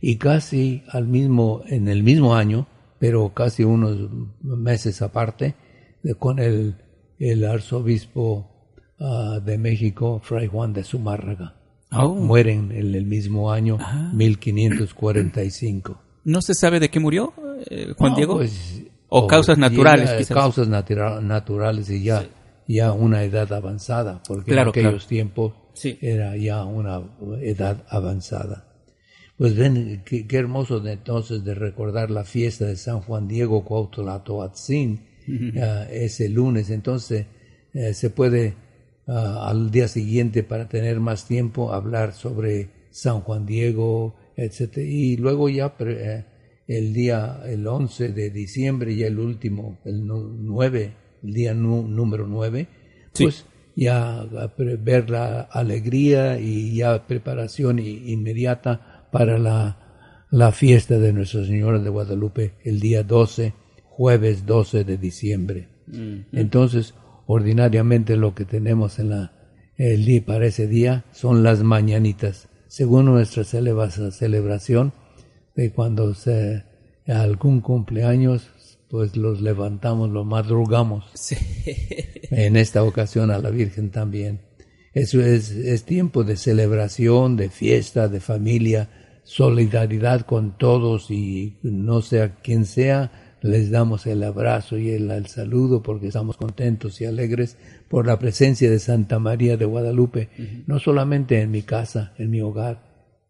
y 0.00 0.16
casi 0.16 0.84
al 0.88 1.06
mismo, 1.06 1.64
en 1.66 1.88
el 1.88 2.02
mismo 2.02 2.34
año, 2.34 2.66
pero 2.98 3.32
casi 3.34 3.64
unos 3.64 3.96
meses 4.42 5.02
aparte, 5.02 5.54
con 6.18 6.38
el, 6.38 6.76
el 7.18 7.44
arzobispo 7.44 8.48
ah, 9.00 9.40
de 9.44 9.58
México, 9.58 10.20
Fray 10.22 10.46
Juan 10.46 10.72
de 10.72 10.84
Zumárraga. 10.84 11.54
Oh. 11.90 12.14
Mueren 12.14 12.70
en 12.72 12.94
el 12.94 13.06
mismo 13.06 13.50
año, 13.50 13.78
1545. 14.12 15.96
Ah. 15.96 16.04
¿No 16.24 16.42
se 16.42 16.54
sabe 16.54 16.80
de 16.80 16.90
qué 16.90 17.00
murió 17.00 17.32
eh, 17.70 17.94
Juan 17.96 18.14
Diego? 18.14 18.36
Pues, 18.36 18.82
o, 19.08 19.26
causas 19.26 19.56
naturales. 19.56 20.28
Causas 20.28 20.68
naturales 20.68 21.88
y 21.88 22.02
ya, 22.02 22.28
ya 22.66 22.92
una 22.92 23.22
edad 23.22 23.50
avanzada, 23.52 24.22
porque 24.26 24.52
en 24.52 24.58
aquellos 24.58 25.06
tiempos 25.06 25.54
era 26.02 26.36
ya 26.36 26.64
una 26.64 27.00
edad 27.40 27.84
avanzada. 27.88 28.67
Pues 29.38 29.54
ven, 29.56 30.02
qué, 30.04 30.26
hermoso 30.36 30.80
de, 30.80 30.94
entonces 30.94 31.44
de 31.44 31.54
recordar 31.54 32.10
la 32.10 32.24
fiesta 32.24 32.66
de 32.66 32.74
San 32.74 33.00
Juan 33.02 33.28
Diego 33.28 33.64
Cuauhtlatoatzin 33.64 35.00
ese 35.92 36.28
lunes. 36.28 36.70
Entonces 36.70 37.26
eh, 37.72 37.94
se 37.94 38.10
puede 38.10 38.54
ah, 39.06 39.48
al 39.48 39.70
día 39.70 39.86
siguiente 39.86 40.42
para 40.42 40.68
tener 40.68 40.98
más 40.98 41.28
tiempo 41.28 41.72
hablar 41.72 42.14
sobre 42.14 42.70
San 42.90 43.20
Juan 43.20 43.46
Diego, 43.46 44.16
etc. 44.36 44.78
Y 44.78 45.16
luego 45.18 45.48
ya 45.48 45.72
eh, 45.78 46.24
el 46.66 46.92
día, 46.92 47.40
el 47.46 47.64
11 47.64 48.08
de 48.08 48.30
diciembre, 48.30 48.92
y 48.92 49.04
el 49.04 49.20
último, 49.20 49.78
el 49.84 50.04
9, 50.04 50.94
el 51.22 51.32
día 51.32 51.54
número 51.54 52.26
9, 52.26 52.66
pues 53.16 53.46
ya 53.76 54.26
ver 54.80 55.08
la 55.08 55.42
alegría 55.42 56.40
y 56.40 56.74
ya 56.74 57.06
preparación 57.06 57.78
inmediata 57.78 58.87
para 59.10 59.38
la, 59.38 60.26
la 60.30 60.52
fiesta 60.52 60.98
de 60.98 61.12
Nuestra 61.12 61.44
Señora 61.44 61.78
de 61.78 61.90
Guadalupe 61.90 62.54
el 62.64 62.80
día 62.80 63.02
12, 63.02 63.54
jueves 63.84 64.46
12 64.46 64.84
de 64.84 64.96
diciembre. 64.96 65.68
Entonces, 66.32 66.94
ordinariamente 67.26 68.16
lo 68.16 68.34
que 68.34 68.44
tenemos 68.44 68.98
en 68.98 69.10
la, 69.10 69.32
el 69.76 70.04
día, 70.04 70.24
para 70.24 70.46
ese 70.46 70.66
día 70.66 71.04
son 71.12 71.42
las 71.42 71.62
mañanitas. 71.62 72.48
Según 72.66 73.06
nuestra 73.06 73.44
celebración, 73.44 74.92
de 75.54 75.72
cuando 75.72 76.14
se 76.14 76.64
algún 77.06 77.60
cumpleaños 77.62 78.50
pues 78.88 79.16
los 79.16 79.40
levantamos, 79.40 80.10
los 80.10 80.24
madrugamos. 80.24 81.04
En 82.30 82.56
esta 82.56 82.82
ocasión 82.82 83.30
a 83.30 83.38
la 83.38 83.50
Virgen 83.50 83.90
también. 83.90 84.40
Eso 84.98 85.20
es, 85.20 85.52
es 85.52 85.84
tiempo 85.84 86.24
de 86.24 86.36
celebración, 86.36 87.36
de 87.36 87.50
fiesta, 87.50 88.08
de 88.08 88.20
familia, 88.20 88.88
solidaridad 89.22 90.22
con 90.22 90.58
todos 90.58 91.10
y 91.10 91.58
no 91.62 92.02
sea 92.02 92.36
quien 92.36 92.64
sea, 92.64 93.36
les 93.40 93.70
damos 93.70 94.06
el 94.06 94.22
abrazo 94.22 94.76
y 94.76 94.90
el, 94.90 95.26
saludo 95.26 95.82
porque 95.82 96.08
estamos 96.08 96.36
contentos 96.36 97.00
y 97.00 97.04
alegres 97.04 97.56
por 97.88 98.06
la 98.06 98.18
presencia 98.18 98.68
de 98.70 98.80
Santa 98.80 99.18
María 99.18 99.56
de 99.56 99.64
Guadalupe, 99.64 100.30
no 100.66 100.78
solamente 100.80 101.40
en 101.40 101.52
mi 101.52 101.62
casa, 101.62 102.14
en 102.18 102.30
mi 102.30 102.40
hogar, 102.40 102.82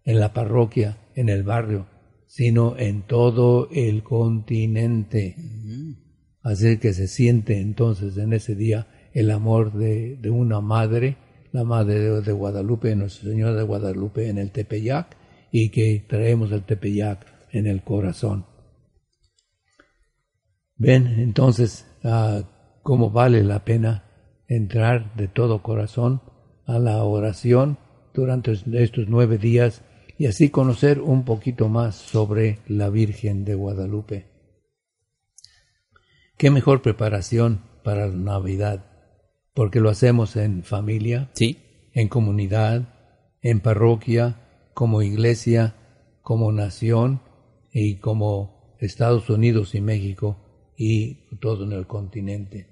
en 0.05 0.21
la 0.21 0.33
parroquia, 0.33 0.97
en 1.15 1.29
el 1.29 1.43
barrio, 1.43 1.87
sino 2.27 2.79
en 2.79 3.03
todo 3.03 3.69
el 3.73 4.03
continente. 4.03 5.37
Así 6.43 6.79
que 6.79 6.95
se 6.95 7.09
siente 7.09 7.61
entonces 7.61 8.17
en 8.17 8.33
ese 8.33 8.55
día 8.55 8.87
el 9.13 9.31
amor 9.31 9.73
de, 9.75 10.19
una 10.31 10.61
madre, 10.61 11.17
la 11.53 11.65
madre 11.65 12.21
de, 12.21 12.33
Guadalupe, 12.33 12.95
Nuestra 12.95 13.31
Señora 13.31 13.55
de 13.55 13.63
Guadalupe 13.63 14.29
en 14.29 14.39
el 14.39 14.51
Tepeyac, 14.51 15.17
y 15.51 15.71
que 15.71 16.05
traemos 16.09 16.53
el 16.53 16.65
Tepeyac 16.65 17.27
en 17.53 17.67
el 17.67 17.83
corazón. 17.83 18.47
Ven 20.77 21.07
entonces 21.07 21.87
ah, 22.05 22.43
cómo 22.83 23.11
vale 23.11 23.43
la 23.43 23.65
pena 23.65 24.05
entrar 24.47 25.15
de 25.15 25.29
todo 25.29 25.63
corazón 25.63 26.23
a 26.67 26.79
la 26.79 27.03
oración 27.03 27.79
durante 28.15 28.53
estos 28.53 29.07
nueve 29.09 29.39
días 29.39 29.83
y 30.19 30.27
así 30.27 30.51
conocer 30.51 31.01
un 31.01 31.25
poquito 31.25 31.69
más 31.69 31.95
sobre 31.95 32.59
la 32.67 32.91
Virgen 32.91 33.45
de 33.45 33.55
Guadalupe. 33.55 34.27
Qué 36.37 36.51
mejor 36.51 36.83
preparación 36.83 37.63
para 37.83 38.07
la 38.07 38.17
Navidad, 38.17 38.88
porque 39.55 39.81
lo 39.81 39.91
hacemos 39.91 40.37
en 40.37 40.63
familia, 40.63 41.31
¿Sí? 41.35 41.59
en 41.93 42.09
comunidad, 42.09 42.95
en 43.43 43.61
parroquia, 43.61 44.71
como 44.75 45.03
iglesia, 45.03 45.75
como 46.23 46.53
nación 46.53 47.21
y 47.73 47.97
como 47.97 48.77
Estados 48.81 49.29
Unidos 49.31 49.75
y 49.75 49.81
México 49.81 50.37
y 50.77 51.37
todo 51.41 51.65
en 51.65 51.73
el 51.73 51.87
continente. 51.87 52.69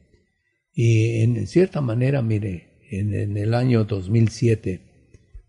Y 0.73 1.23
en 1.23 1.47
cierta 1.47 1.81
manera, 1.81 2.23
mire, 2.23 2.79
en, 2.91 3.15
en 3.15 3.37
el 3.37 3.55
año 3.55 3.85
2007, 3.85 4.81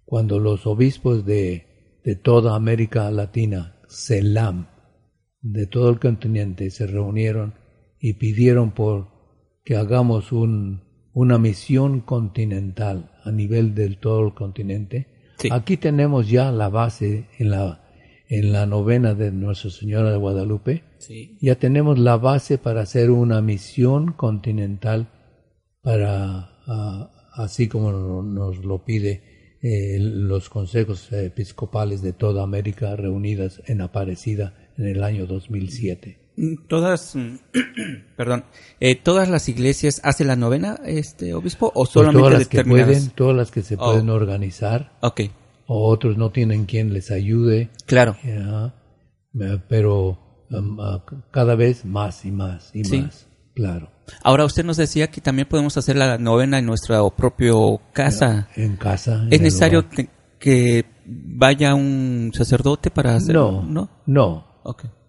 cuando 0.06 0.40
los 0.40 0.66
obispos 0.66 1.26
de 1.26 1.68
de 2.08 2.16
toda 2.16 2.56
América 2.56 3.12
Latina, 3.12 3.82
CELAM, 3.90 4.70
de 5.42 5.68
todo 5.68 5.90
el 5.90 6.00
continente, 6.00 6.70
se 6.70 6.88
reunieron 6.88 7.54
y 8.00 8.14
pidieron 8.14 8.72
por 8.72 9.10
que 9.66 9.76
hagamos 9.76 10.32
un, 10.32 10.87
una 11.18 11.40
misión 11.40 12.02
continental 12.02 13.10
a 13.24 13.32
nivel 13.32 13.74
del 13.74 13.98
todo 13.98 14.24
el 14.28 14.36
continente. 14.36 15.08
Aquí 15.50 15.76
tenemos 15.78 16.30
ya 16.30 16.52
la 16.52 16.70
base 16.70 17.26
en 17.40 17.50
la, 17.50 17.82
en 18.30 18.52
la 18.52 18.68
novena 18.68 19.16
de 19.16 19.32
Nuestra 19.32 19.72
Señora 19.72 20.12
de 20.12 20.18
Guadalupe. 20.18 20.84
Ya 21.42 21.56
tenemos 21.56 21.98
la 21.98 22.18
base 22.18 22.60
para 22.60 22.82
hacer 22.82 23.10
una 23.10 23.42
misión 23.42 24.14
continental 24.14 25.10
para, 25.82 26.52
así 27.34 27.68
como 27.68 28.22
nos 28.22 28.64
lo 28.64 28.86
pide 28.86 29.58
eh, 29.64 29.98
los 30.00 30.50
consejos 30.50 31.12
episcopales 31.12 32.04
de 32.04 32.14
toda 32.14 32.44
América 32.44 32.96
reunidas 32.96 33.64
en 33.66 33.82
Aparecida 33.82 34.54
en 34.78 34.86
el 34.86 35.04
año 35.04 35.26
2007. 35.26 36.27
Todas, 36.68 37.16
perdón, 38.16 38.46
eh, 38.80 38.96
todas 38.96 39.28
las 39.28 39.50
iglesias 39.50 40.02
hacen 40.04 40.28
la 40.28 40.36
novena, 40.36 40.80
este 40.86 41.34
obispo, 41.34 41.68
o 41.68 41.84
pues 41.84 41.90
solamente 41.90 42.20
todas 42.20 42.40
las 42.40 42.48
que 42.48 42.64
pueden, 42.64 43.10
todas 43.10 43.36
las 43.36 43.50
que 43.50 43.64
se 43.64 43.76
oh. 43.76 43.80
pueden 43.80 44.10
organizar. 44.12 44.92
Ok. 45.02 45.22
O 45.66 45.90
otros 45.90 46.16
no 46.18 46.30
tienen 46.30 46.66
quien 46.66 46.94
les 46.94 47.10
ayude. 47.10 47.72
Claro. 47.88 48.16
pero 49.68 50.46
um, 50.52 50.80
ah, 50.80 51.04
cada 51.32 51.56
vez 51.56 51.86
más 51.86 52.24
y 52.24 52.32
más 52.32 52.70
y 52.74 52.84
más. 52.84 53.28
Claro. 53.56 53.90
Ahora 54.24 54.46
usted 54.46 54.64
nos 54.64 54.78
decía 54.78 55.08
que 55.08 55.20
también 55.20 55.48
podemos 55.48 55.76
hacer 55.76 55.96
la 55.96 56.20
novena 56.20 56.60
en 56.60 56.68
nuestra 56.68 57.02
propia 57.10 57.54
casa. 57.94 58.48
En 58.56 58.78
casa. 58.78 59.28
¿Es 59.32 59.42
necesario 59.42 59.86
que 60.38 60.86
vaya 61.04 61.74
un 61.74 62.32
sacerdote 62.34 62.92
para 62.92 63.16
hacerlo? 63.16 63.64
No, 63.64 63.66
no, 63.66 63.90
no. 64.06 64.48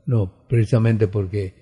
No, 0.09 0.33
precisamente 0.49 1.07
porque 1.07 1.55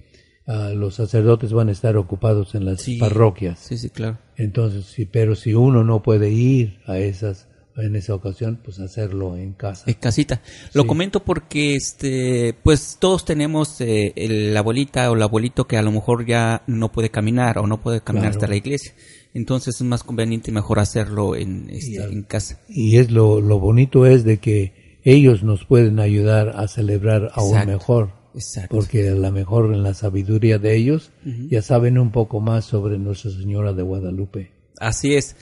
ah, 0.47 0.71
los 0.75 0.95
sacerdotes 0.95 1.53
van 1.53 1.69
a 1.69 1.73
estar 1.73 1.97
ocupados 1.97 2.55
en 2.55 2.65
las 2.65 2.87
parroquias. 3.01 3.59
Sí, 3.59 3.77
sí, 3.77 3.91
claro. 3.91 4.19
Entonces, 4.37 4.87
sí, 4.87 5.05
pero 5.05 5.35
si 5.35 5.53
uno 5.53 5.83
no 5.85 6.03
puede 6.03 6.31
ir 6.31 6.79
a 6.87 6.99
esas 6.99 7.49
en 7.77 7.95
esa 7.97 8.15
ocasión, 8.15 8.59
pues 8.65 8.79
hacerlo 8.79 9.37
en 9.37 9.53
casa. 9.53 9.85
En 9.87 9.95
casita. 9.95 10.41
Lo 10.73 10.83
Sí. 10.83 10.89
comento 10.89 11.23
porque, 11.25 11.75
este, 11.75 12.55
pues 12.63 12.97
todos 12.99 13.25
tenemos 13.27 13.81
eh, 13.83 14.13
el- 14.17 14.55
la 14.55 14.61
abuelita 14.61 15.11
o 15.11 15.15
el 15.15 15.23
abuelito 15.23 15.67
que 15.67 15.77
a 15.77 15.83
lo 15.83 15.91
mejor 15.93 16.25
ya 16.25 16.63
no 16.69 16.91
puede 16.91 17.11
caminar 17.11 17.59
o 17.59 17.67
no 17.67 17.83
puede 17.83 18.01
caminar 18.01 18.31
Claro. 18.31 18.39
hasta 18.39 18.49
la 18.49 18.57
iglesia. 18.57 18.93
Entonces 19.35 19.75
es 19.75 19.83
más 19.83 20.05
conveniente 20.05 20.51
y 20.51 20.55
mejor 20.55 20.79
hacerlo 20.79 21.37
en, 21.37 21.69
este, 21.69 22.01
al- 22.03 22.13
en 22.13 22.23
casa. 22.23 22.61
Y 22.69 22.97
es 22.97 23.11
lo, 23.11 23.43
lo 23.43 23.59
bonito 23.59 24.07
es 24.07 24.25
de 24.25 24.39
que 24.39 25.01
ellos 25.05 25.43
nos 25.43 25.67
pueden 25.67 26.01
ayudar 26.01 26.55
a 26.57 26.69
celebrar 26.69 27.31
aún 27.35 27.51
Exacto. 27.51 27.73
mejor. 27.73 28.11
Exacto. 28.37 28.77
Porque 28.77 29.09
a 29.09 29.15
lo 29.15 29.33
mejor 29.33 29.73
en 29.73 29.83
la 29.83 29.95
sabiduría 29.95 30.59
de 30.59 30.77
ellos 30.77 31.11
ya 31.25 31.63
saben 31.63 31.99
un 31.99 32.13
poco 32.13 32.41
más 32.41 32.67
sobre 32.67 32.99
Nuestra 32.99 33.31
Señora 33.31 33.73
de 33.73 33.83
Guadalupe. 33.83 34.53
Así 34.79 35.15
es. 35.15 35.37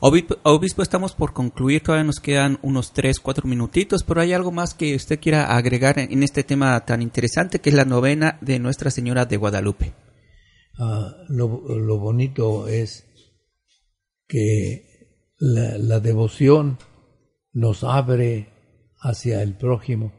Obispo, 0.00 0.82
estamos 0.82 1.14
por 1.14 1.32
concluir, 1.32 1.82
todavía 1.82 2.04
nos 2.04 2.18
quedan 2.18 2.58
unos 2.62 2.92
tres, 2.92 3.20
cuatro 3.20 3.46
minutitos, 3.46 4.02
pero 4.02 4.20
hay 4.20 4.32
algo 4.32 4.50
más 4.50 4.74
que 4.74 4.96
usted 4.96 5.20
quiera 5.20 5.56
agregar 5.56 5.98
en, 6.00 6.10
en 6.10 6.22
este 6.24 6.42
tema 6.42 6.84
tan 6.84 7.02
interesante 7.02 7.60
que 7.60 7.70
es 7.70 7.76
la 7.76 7.84
novena 7.84 8.36
de 8.40 8.58
Nuestra 8.58 8.90
Señora 8.90 9.26
de 9.26 9.36
Guadalupe. 9.36 9.92
Ah, 10.76 11.14
lo, 11.28 11.62
lo 11.68 11.98
bonito 11.98 12.66
es 12.66 13.06
que 14.26 15.28
la, 15.38 15.78
la 15.78 16.00
devoción 16.00 16.78
nos 17.52 17.84
abre 17.84 18.48
hacia 19.00 19.42
el 19.42 19.54
prójimo, 19.56 20.12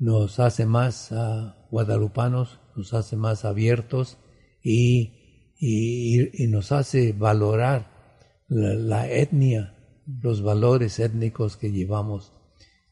nos 0.00 0.40
hace 0.40 0.64
más 0.66 1.12
ah, 1.12 1.66
guadalupanos, 1.70 2.58
nos 2.74 2.94
hace 2.94 3.16
más 3.16 3.44
abiertos 3.44 4.16
y, 4.62 5.12
y- 5.58 6.46
nos 6.48 6.72
hace 6.72 7.12
valorar 7.12 7.90
la, 8.48 9.08
etnia, 9.08 9.76
los 10.22 10.42
valores 10.42 10.98
étnicos 10.98 11.56
que 11.58 11.70
llevamos 11.70 12.32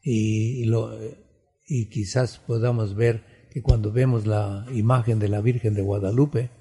y, 0.03 0.65
lo- 0.65 0.97
y 1.67 1.89
quizás 1.89 2.37
podamos 2.37 2.95
ver 2.95 3.23
que 3.51 3.63
cuando 3.63 3.91
vemos 3.91 4.27
la 4.27 4.65
imagen 4.71 5.17
de 5.19 5.27
la 5.29 5.41
Virgen 5.41 5.73
de 5.73 5.81
Guadalupe, 5.81 6.51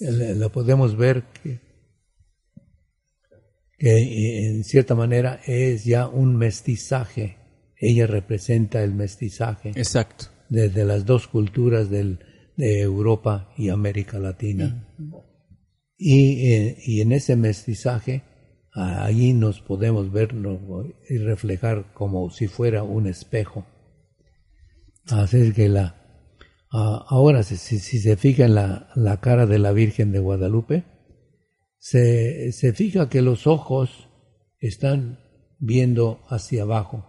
la 0.00 0.48
podemos 0.48 0.96
ver 0.96 1.24
que, 1.42 1.60
que 3.78 3.90
eh, 3.98 4.48
en 4.48 4.64
cierta 4.64 4.96
manera 4.96 5.40
es 5.46 5.84
ya 5.84 6.08
un 6.08 6.36
mestizaje. 6.36 7.36
Ella 7.80 8.06
representa 8.06 8.82
el 8.82 8.94
mestizaje 8.94 9.70
Exacto. 9.76 10.26
de, 10.48 10.68
de 10.68 10.84
las 10.84 11.04
dos 11.06 11.28
culturas 11.28 11.90
del- 11.90 12.18
de 12.56 12.80
Europa 12.80 13.52
y 13.56 13.68
América 13.68 14.18
Latina. 14.18 14.88
Y, 15.96 16.52
eh, 16.52 16.76
y 16.84 17.00
en 17.00 17.12
ese 17.12 17.36
mestizaje, 17.36 18.22
ah, 18.74 19.04
allí 19.04 19.32
nos 19.32 19.60
podemos 19.60 20.10
ver 20.12 20.34
y 21.08 21.18
reflejar 21.18 21.92
como 21.94 22.30
si 22.30 22.48
fuera 22.48 22.82
un 22.82 23.06
espejo. 23.06 23.64
Así 25.06 25.38
es 25.38 25.54
que 25.54 25.68
la, 25.68 25.94
ah, 26.72 27.04
ahora, 27.08 27.42
si, 27.44 27.56
si- 27.56 27.78
si 27.78 27.98
se 28.00 28.16
fija 28.16 28.44
en 28.46 28.54
la, 28.56 28.90
la 28.96 29.20
cara 29.20 29.46
de 29.46 29.58
la 29.58 29.72
Virgen 29.72 30.10
de 30.12 30.18
Guadalupe, 30.18 30.84
se, 31.78 32.50
se 32.52 32.72
fija 32.72 33.08
que 33.08 33.22
los 33.22 33.46
ojos 33.46 34.08
están 34.58 35.20
viendo 35.60 36.20
hacia 36.28 36.62
abajo 36.62 37.04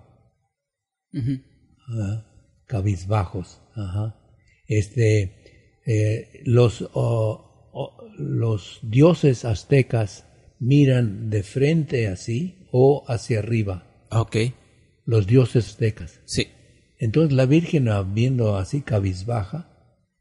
Ah, 1.14 2.26
cabizbajos. 2.68 3.62
Ajá. 3.76 4.16
Este, 4.68 5.80
eh, 5.86 6.42
los, 6.46 6.88
oh, 6.94 7.70
oh, 7.74 7.98
los 8.18 8.80
dioses 8.84 9.46
aztecas 9.46 10.26
miran 10.60 11.30
de 11.30 11.44
frente 11.44 12.08
así 12.08 12.68
o 12.72 13.04
hacia 13.08 13.40
arriba. 13.40 14.06
Ok. 14.12 14.38
Los 15.06 15.26
dioses 15.26 15.68
aztecas. 15.70 16.22
Sí. 16.26 16.48
Entonces 17.00 17.34
la 17.36 17.46
Virgen 17.46 17.90
viendo 18.14 18.58
así 18.58 18.82
cabizbaja, 18.82 19.70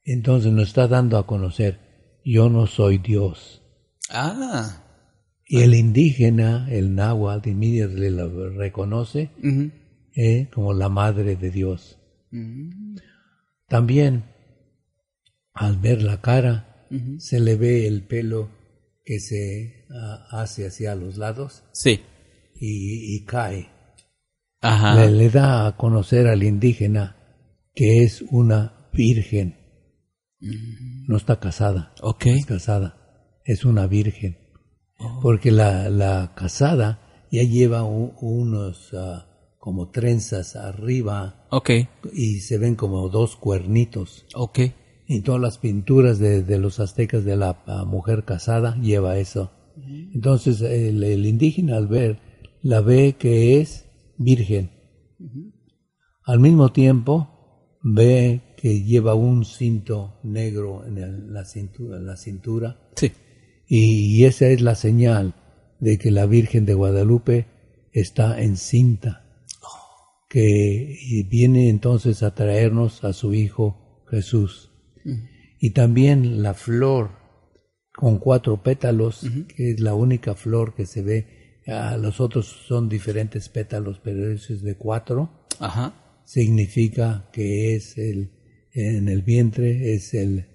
entonces 0.04 0.52
nos 0.52 0.68
está 0.68 0.86
dando 0.86 1.18
a 1.18 1.26
conocer, 1.26 1.80
yo 2.24 2.48
no 2.48 2.66
soy 2.66 2.98
Dios. 2.98 3.62
Ah. 4.10 4.84
Y 5.44 5.62
el 5.62 5.74
indígena, 5.74 6.68
el 6.70 6.94
náhuatl, 6.94 7.48
inmediatamente 7.48 8.10
la 8.10 8.26
reconoce. 8.56 9.30
Eh, 10.20 10.48
como 10.52 10.72
la 10.74 10.88
madre 10.88 11.36
de 11.36 11.50
Dios. 11.50 11.96
Mm. 12.32 12.96
También, 13.68 14.24
al 15.54 15.76
ver 15.78 16.02
la 16.02 16.20
cara, 16.20 16.86
se 17.18 17.38
le 17.38 17.54
ve 17.56 17.86
el 17.86 18.02
pelo 18.02 18.50
que 19.04 19.20
se 19.20 19.86
ah, 19.94 20.26
hace 20.30 20.66
hacia 20.66 20.94
los 20.94 21.16
lados 21.18 21.62
Sí. 21.72 22.00
y, 22.54 23.14
y 23.16 23.24
cae. 23.26 23.68
Ajá. 24.60 24.94
Le, 24.96 25.10
le 25.12 25.30
da 25.30 25.66
a 25.66 25.76
conocer 25.76 26.26
al 26.26 26.42
indígena 26.42 27.16
que 27.74 28.02
es 28.02 28.22
una 28.30 28.88
virgen. 28.92 29.54
No 31.06 31.16
está 31.16 31.38
casada, 31.38 31.92
Ok. 32.00 32.26
es 32.26 32.46
casada, 32.46 33.40
es 33.44 33.64
una 33.64 33.86
virgen. 33.86 34.36
Porque 35.22 35.52
la, 35.52 35.88
la 35.90 36.32
casada 36.34 37.26
ya 37.30 37.42
lleva 37.44 37.84
unos 37.84 38.90
ah, 38.94 39.27
como 39.68 39.90
trenzas 39.90 40.56
arriba 40.56 41.46
Ok. 41.50 41.70
y 42.14 42.40
se 42.40 42.56
ven 42.56 42.74
como 42.74 43.10
dos 43.10 43.36
cuernitos. 43.36 44.24
Ok. 44.34 44.60
Y 45.06 45.20
todas 45.20 45.42
las 45.42 45.58
pinturas 45.58 46.18
de, 46.18 46.42
de 46.42 46.58
los 46.58 46.80
aztecas 46.80 47.22
de 47.26 47.36
la 47.36 47.62
ah, 47.66 47.84
mujer 47.84 48.24
casada 48.24 48.76
lleva 48.80 49.18
eso. 49.18 49.50
Entonces 50.14 50.62
el, 50.62 51.04
el 51.04 51.26
indígena 51.26 51.76
al 51.76 51.86
ver, 51.86 52.18
la 52.62 52.80
ve 52.80 53.16
que 53.18 53.60
es 53.60 53.84
virgen. 54.16 54.70
Al 56.24 56.40
mismo 56.40 56.72
tiempo 56.72 57.76
ve 57.82 58.54
que 58.56 58.82
lleva 58.82 59.14
un 59.14 59.44
cinto 59.44 60.18
negro 60.22 60.86
en 60.86 60.96
el- 60.96 61.32
la 61.34 61.44
cintura, 61.44 61.98
en 61.98 62.06
la 62.06 62.16
cintura 62.16 62.78
Sí. 62.96 63.12
y, 63.68 64.16
y 64.16 64.24
esa 64.24 64.46
es 64.48 64.62
la 64.62 64.74
señal 64.74 65.34
de 65.78 65.98
que 65.98 66.10
la 66.10 66.24
Virgen 66.24 66.64
de 66.64 66.72
Guadalupe 66.74 67.46
está 67.92 68.40
encinta, 68.42 69.24
que 70.28 71.26
viene 71.28 71.68
entonces 71.68 72.22
a 72.22 72.34
traernos 72.34 73.02
a 73.04 73.12
su 73.12 73.34
Hijo 73.34 74.04
Jesús. 74.10 74.70
Y 75.58 75.70
también 75.70 76.42
la 76.42 76.54
flor 76.54 77.10
con 77.94 78.18
cuatro 78.18 78.62
pétalos, 78.62 79.26
que 79.56 79.72
es 79.72 79.80
la 79.80 79.94
única 79.94 80.34
flor 80.34 80.74
que 80.74 80.86
se 80.86 81.02
ve. 81.02 81.62
Ah, 81.66 81.96
los 82.00 82.20
otros 82.20 82.46
son 82.66 82.88
diferentes 82.88 83.48
pétalos, 83.48 84.00
pero 84.02 84.30
ese 84.30 84.54
es 84.54 84.62
de 84.62 84.76
cuatro. 84.76 85.46
Ajá. 85.58 86.20
Significa 86.24 87.28
que 87.32 87.74
es 87.74 87.98
el, 87.98 88.30
en 88.72 89.08
el 89.08 89.22
vientre, 89.22 89.94
es 89.94 90.14
el, 90.14 90.46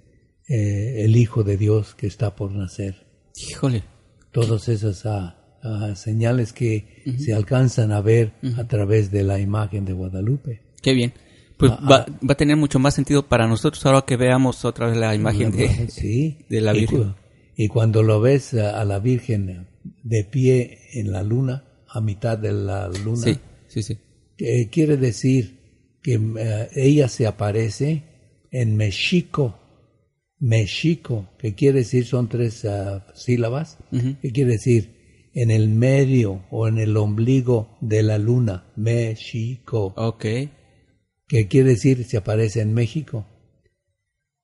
eh, 0.48 1.04
el 1.04 1.16
Hijo 1.16 1.44
de 1.44 1.58
Dios 1.58 1.96
que 1.96 2.08
está 2.08 2.36
por 2.36 2.52
nacer 2.52 3.08
Híjole. 3.36 3.84
todas 4.32 4.70
esas 4.70 5.06
ah, 5.06 5.42
ah, 5.63 5.95
señales 5.95 6.54
que 6.54 7.04
se 7.17 7.34
alcanzan 7.34 7.91
a 7.91 8.02
ver 8.02 8.34
a 8.58 8.65
través 8.67 9.12
de 9.12 9.23
la 9.23 9.39
imagen 9.39 9.86
de 9.86 9.93
Guadalupe. 9.93 10.62
Qué 10.82 10.93
bien. 10.93 11.13
Pues 11.58 11.71
Ah, 11.71 11.88
va, 11.89 12.06
va 12.28 12.34
a 12.34 12.38
tener 12.38 12.58
mucho 12.58 12.80
más 12.80 12.93
sentido 12.95 13.28
para 13.28 13.47
nosotros 13.47 13.86
ahora 13.86 14.04
que 14.06 14.17
veamos 14.17 14.65
otra 14.65 14.88
vez 14.88 14.97
la 14.97 15.15
imagen 15.15 15.52
de... 15.52 15.88
sí, 15.89 16.39
de 16.49 16.62
la 16.62 16.76
Y 16.76 16.82
Virgen. 16.82 17.04
cu- 17.04 17.15
Y, 17.56 17.67
cuando 17.67 18.02
lo 18.04 18.19
ves 18.19 18.54
a, 18.56 18.84
la 18.84 18.99
Virgen 18.99 19.67
de 20.04 20.23
pie 20.23 20.80
en 20.93 21.12
la 21.12 21.21
luna, 21.23 21.63
a 21.88 22.02
mitad 22.02 22.38
de 22.38 22.52
la 22.52 22.88
luna, 22.89 23.21
Sí, 23.23 23.38
sí, 23.67 23.84
sí. 23.84 23.97
que 24.36 24.67
quiere 24.71 24.97
decir 24.97 25.60
que 26.02 26.15
eh, 26.15 26.69
ella 26.76 27.08
se 27.08 27.28
aparece 27.28 28.04
en 28.52 28.76
Mexico. 28.76 29.60
Mexico, 30.39 31.30
que 31.38 31.54
quiere 31.56 31.80
decir, 31.80 32.06
son 32.06 32.28
tres 32.28 32.65
ah, 32.65 33.06
sílabas, 33.15 33.78
Ujú. 33.91 34.15
que 34.21 34.32
quiere 34.32 34.54
decir 34.54 34.92
en 35.34 35.52
el 35.52 35.69
medio 35.69 36.46
o 36.52 36.67
en 36.67 36.78
el 36.78 36.96
ombligo 36.98 37.78
de 37.82 38.04
la 38.04 38.17
luna, 38.17 38.72
México, 38.76 39.93
Ok. 39.98 40.26
que 41.28 41.48
quiere 41.48 41.69
decir 41.72 42.04
se 42.06 42.17
aparece 42.17 42.62
en 42.62 42.74
México. 42.74 43.26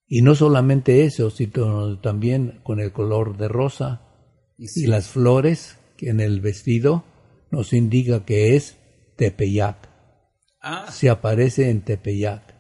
Y 0.08 0.21
no 0.23 0.34
solamente 0.34 1.04
eso, 1.06 1.30
sino 1.30 1.99
también 1.99 2.62
con 2.63 2.80
el 2.80 2.91
color 2.91 3.38
de 3.38 3.47
rosa 3.47 4.02
y 4.58 4.88
las 4.88 5.08
flores 5.10 5.78
que 5.97 6.10
en 6.10 6.19
el 6.19 6.41
vestido 6.41 7.04
nos 7.52 7.73
indica 7.73 8.25
que 8.25 8.56
es 8.56 8.78
Tepeyac. 9.17 9.88
Ah, 10.62 10.91
Se 10.91 11.10
aparece 11.10 11.69
en 11.69 11.82
Tepeyac. 11.82 12.56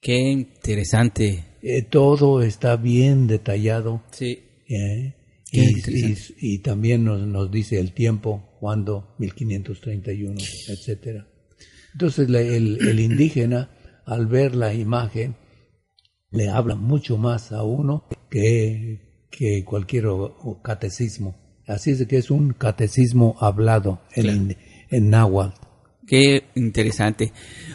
qué 0.00 0.18
interesante. 0.18 1.44
Eh, 1.62 1.82
todo 1.82 2.42
está 2.42 2.76
bien 2.76 3.26
detallado 3.26 4.02
Sí. 4.12 4.38
¿eh? 4.68 5.14
Y, 5.50 5.60
interesante. 5.60 6.34
y- 6.40 6.54
y 6.54 6.58
también 6.58 7.04
nos, 7.04 7.20
nos 7.26 7.50
dice 7.50 7.78
el 7.78 7.92
tiempo, 7.92 8.56
cuándo, 8.60 9.14
1531, 9.18 10.40
etcétera. 10.68 11.28
Entonces 11.92 12.28
la- 12.28 12.40
el, 12.40 12.78
el 12.86 13.00
indígena, 13.00 13.70
al 14.04 14.26
ver 14.26 14.54
la 14.54 14.74
imagen, 14.74 15.36
le 16.30 16.48
habla 16.48 16.74
mucho 16.74 17.16
más 17.16 17.52
a 17.52 17.62
uno 17.62 18.04
que, 18.30 19.26
que 19.30 19.64
cualquier 19.64 20.06
o- 20.06 20.24
o 20.24 20.62
catecismo. 20.62 21.62
Así 21.66 21.90
es 21.92 22.06
que 22.06 22.16
es 22.18 22.30
un 22.30 22.52
catecismo 22.52 23.36
hablado. 23.40 24.02
El, 24.14 24.26
in- 24.26 24.56
en 24.90 25.10
náhuatl. 25.10 25.60
Qué 26.06 26.44
interesante. 26.54 27.32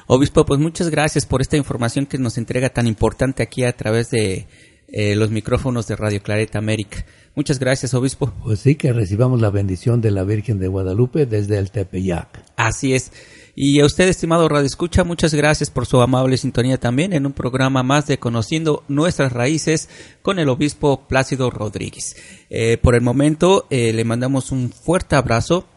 Obispo, 0.08 0.46
pues 0.46 0.60
muchas 0.60 0.90
gracias 0.90 1.26
por 1.26 1.42
esta 1.42 1.58
información 1.58 2.06
que 2.06 2.18
nos 2.18 2.38
entrega 2.38 2.70
tan 2.70 2.88
importante 2.88 3.44
aquí 3.44 3.64
a 3.66 3.76
través 3.76 4.10
de 4.10 4.48
eh, 4.92 5.16
los 5.16 5.32
micrófonos 5.32 5.88
de 5.88 5.96
Radio 5.96 6.22
Clareta 6.22 6.58
América. 6.58 7.06
Muchas 7.36 7.60
gracias, 7.60 7.94
obispo. 7.94 8.34
Pues 8.44 8.60
sí, 8.60 8.76
que 8.76 8.92
recibamos 8.92 9.40
la 9.40 9.50
bendición 9.50 10.02
de 10.02 10.12
la 10.12 10.24
Virgen 10.24 10.60
de 10.60 10.68
Guadalupe 10.68 11.26
desde 11.26 11.58
el 11.58 11.72
Tepeyac. 11.72 12.44
Así 12.58 12.94
es. 12.94 13.12
Y 13.56 13.82
a 13.82 13.86
usted, 13.86 14.08
estimado 14.08 14.48
Radio 14.48 14.66
Escucha, 14.66 15.04
muchas 15.04 15.34
gracias 15.34 15.70
por 15.70 15.86
su 15.86 16.02
amable 16.02 16.38
sintonía 16.38 16.78
también 16.78 17.14
en 17.14 17.26
un 17.26 17.34
programa 17.34 17.84
más 17.84 18.08
de 18.08 18.18
Conociendo 18.18 18.84
Nuestras 18.88 19.34
Raíces 19.34 19.90
con 20.22 20.40
el 20.40 20.50
obispo 20.50 21.08
Plácido 21.08 21.50
Rodríguez. 21.50 22.16
Eh, 22.50 22.78
por 22.82 22.96
el 22.96 23.02
momento, 23.02 23.68
eh, 23.70 23.94
le 23.94 24.06
mandamos 24.06 24.52
un 24.52 24.72
fuerte 24.72 25.16
abrazo. 25.16 25.68